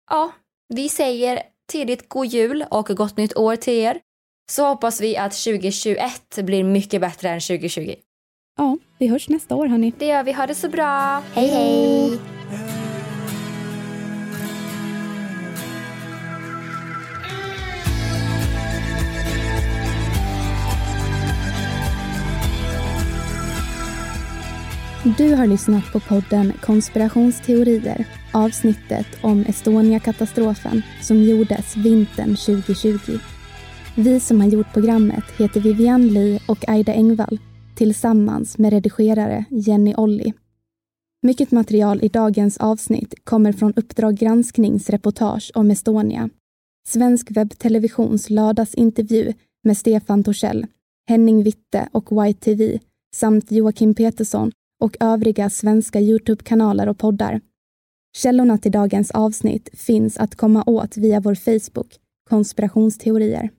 Ja, 0.10 0.32
vi 0.74 0.90
säger 0.90 1.40
tidigt 1.72 2.10
god 2.10 2.26
jul 2.26 2.66
och 2.72 2.86
gott 2.86 3.18
nytt 3.18 3.38
år 3.38 3.56
till 3.56 3.74
er. 3.74 4.00
Så 4.52 4.68
hoppas 4.68 5.02
vi 5.02 5.18
att 5.18 5.32
2021 5.32 6.40
blir 6.44 6.64
mycket 6.64 7.02
bättre 7.02 7.30
än 7.30 7.40
2020. 7.40 7.96
Ja, 8.58 8.78
vi 8.98 9.08
hörs 9.08 9.30
nästa 9.30 9.56
år 9.56 9.68
hörni. 9.68 9.94
Det 10.00 10.06
gör 10.06 10.24
vi. 10.24 10.32
Ha 10.32 10.48
det 10.48 10.56
så 10.56 10.70
bra. 10.70 11.22
Hej 11.34 11.48
hej! 11.48 12.20
Du 25.18 25.36
har 25.36 25.48
lyssnat 25.48 25.92
på 25.92 26.00
podden 26.00 26.54
Konspirationsteorier, 26.62 28.06
avsnittet 28.34 29.08
om 29.22 29.46
Estonia-katastrofen 29.48 30.82
som 31.02 31.24
gjordes 31.24 31.78
vintern 31.78 32.36
2020. 32.36 33.20
Vi 33.96 34.20
som 34.20 34.42
har 34.42 34.48
gjort 34.48 34.74
programmet 34.74 35.24
heter 35.38 35.60
Vivian 35.60 36.08
Ly 36.08 36.40
och 36.48 36.70
Aida 36.70 36.94
Engvall 36.94 37.40
tillsammans 37.76 38.58
med 38.58 38.74
redigerare 38.74 39.46
Jenny 39.50 39.94
Olli. 39.98 40.34
Mycket 41.22 41.52
material 41.52 42.00
i 42.04 42.08
dagens 42.08 42.58
avsnitt 42.58 43.14
kommer 43.24 43.52
från 43.52 43.74
Uppdrag 43.76 44.16
gransknings 44.16 44.90
reportage 44.90 45.52
om 45.56 45.72
Estonia, 45.72 46.30
Svensk 46.88 47.32
webbtelevisions 47.32 48.30
lördagsintervju 48.30 49.34
med 49.64 49.78
Stefan 49.78 50.24
Torssell, 50.24 50.66
Henning 51.10 51.44
Witte 51.44 51.90
och 51.92 52.24
White 52.24 52.40
TV 52.40 52.80
samt 53.16 53.52
Joakim 53.52 53.94
Petersson 53.94 54.52
och 54.84 54.98
övriga 55.00 55.50
svenska 55.50 56.00
Youtube-kanaler 56.00 56.90
och 56.90 56.98
poddar. 56.98 57.42
Källorna 58.18 58.58
till 58.58 58.72
dagens 58.72 59.12
avsnitt 59.12 59.70
finns 59.74 60.18
att 60.18 60.36
komma 60.36 60.64
åt 60.66 60.98
via 60.98 61.20
vår 61.20 61.36
Facebook, 61.36 61.96
Konspirationsteorier. 62.30 63.50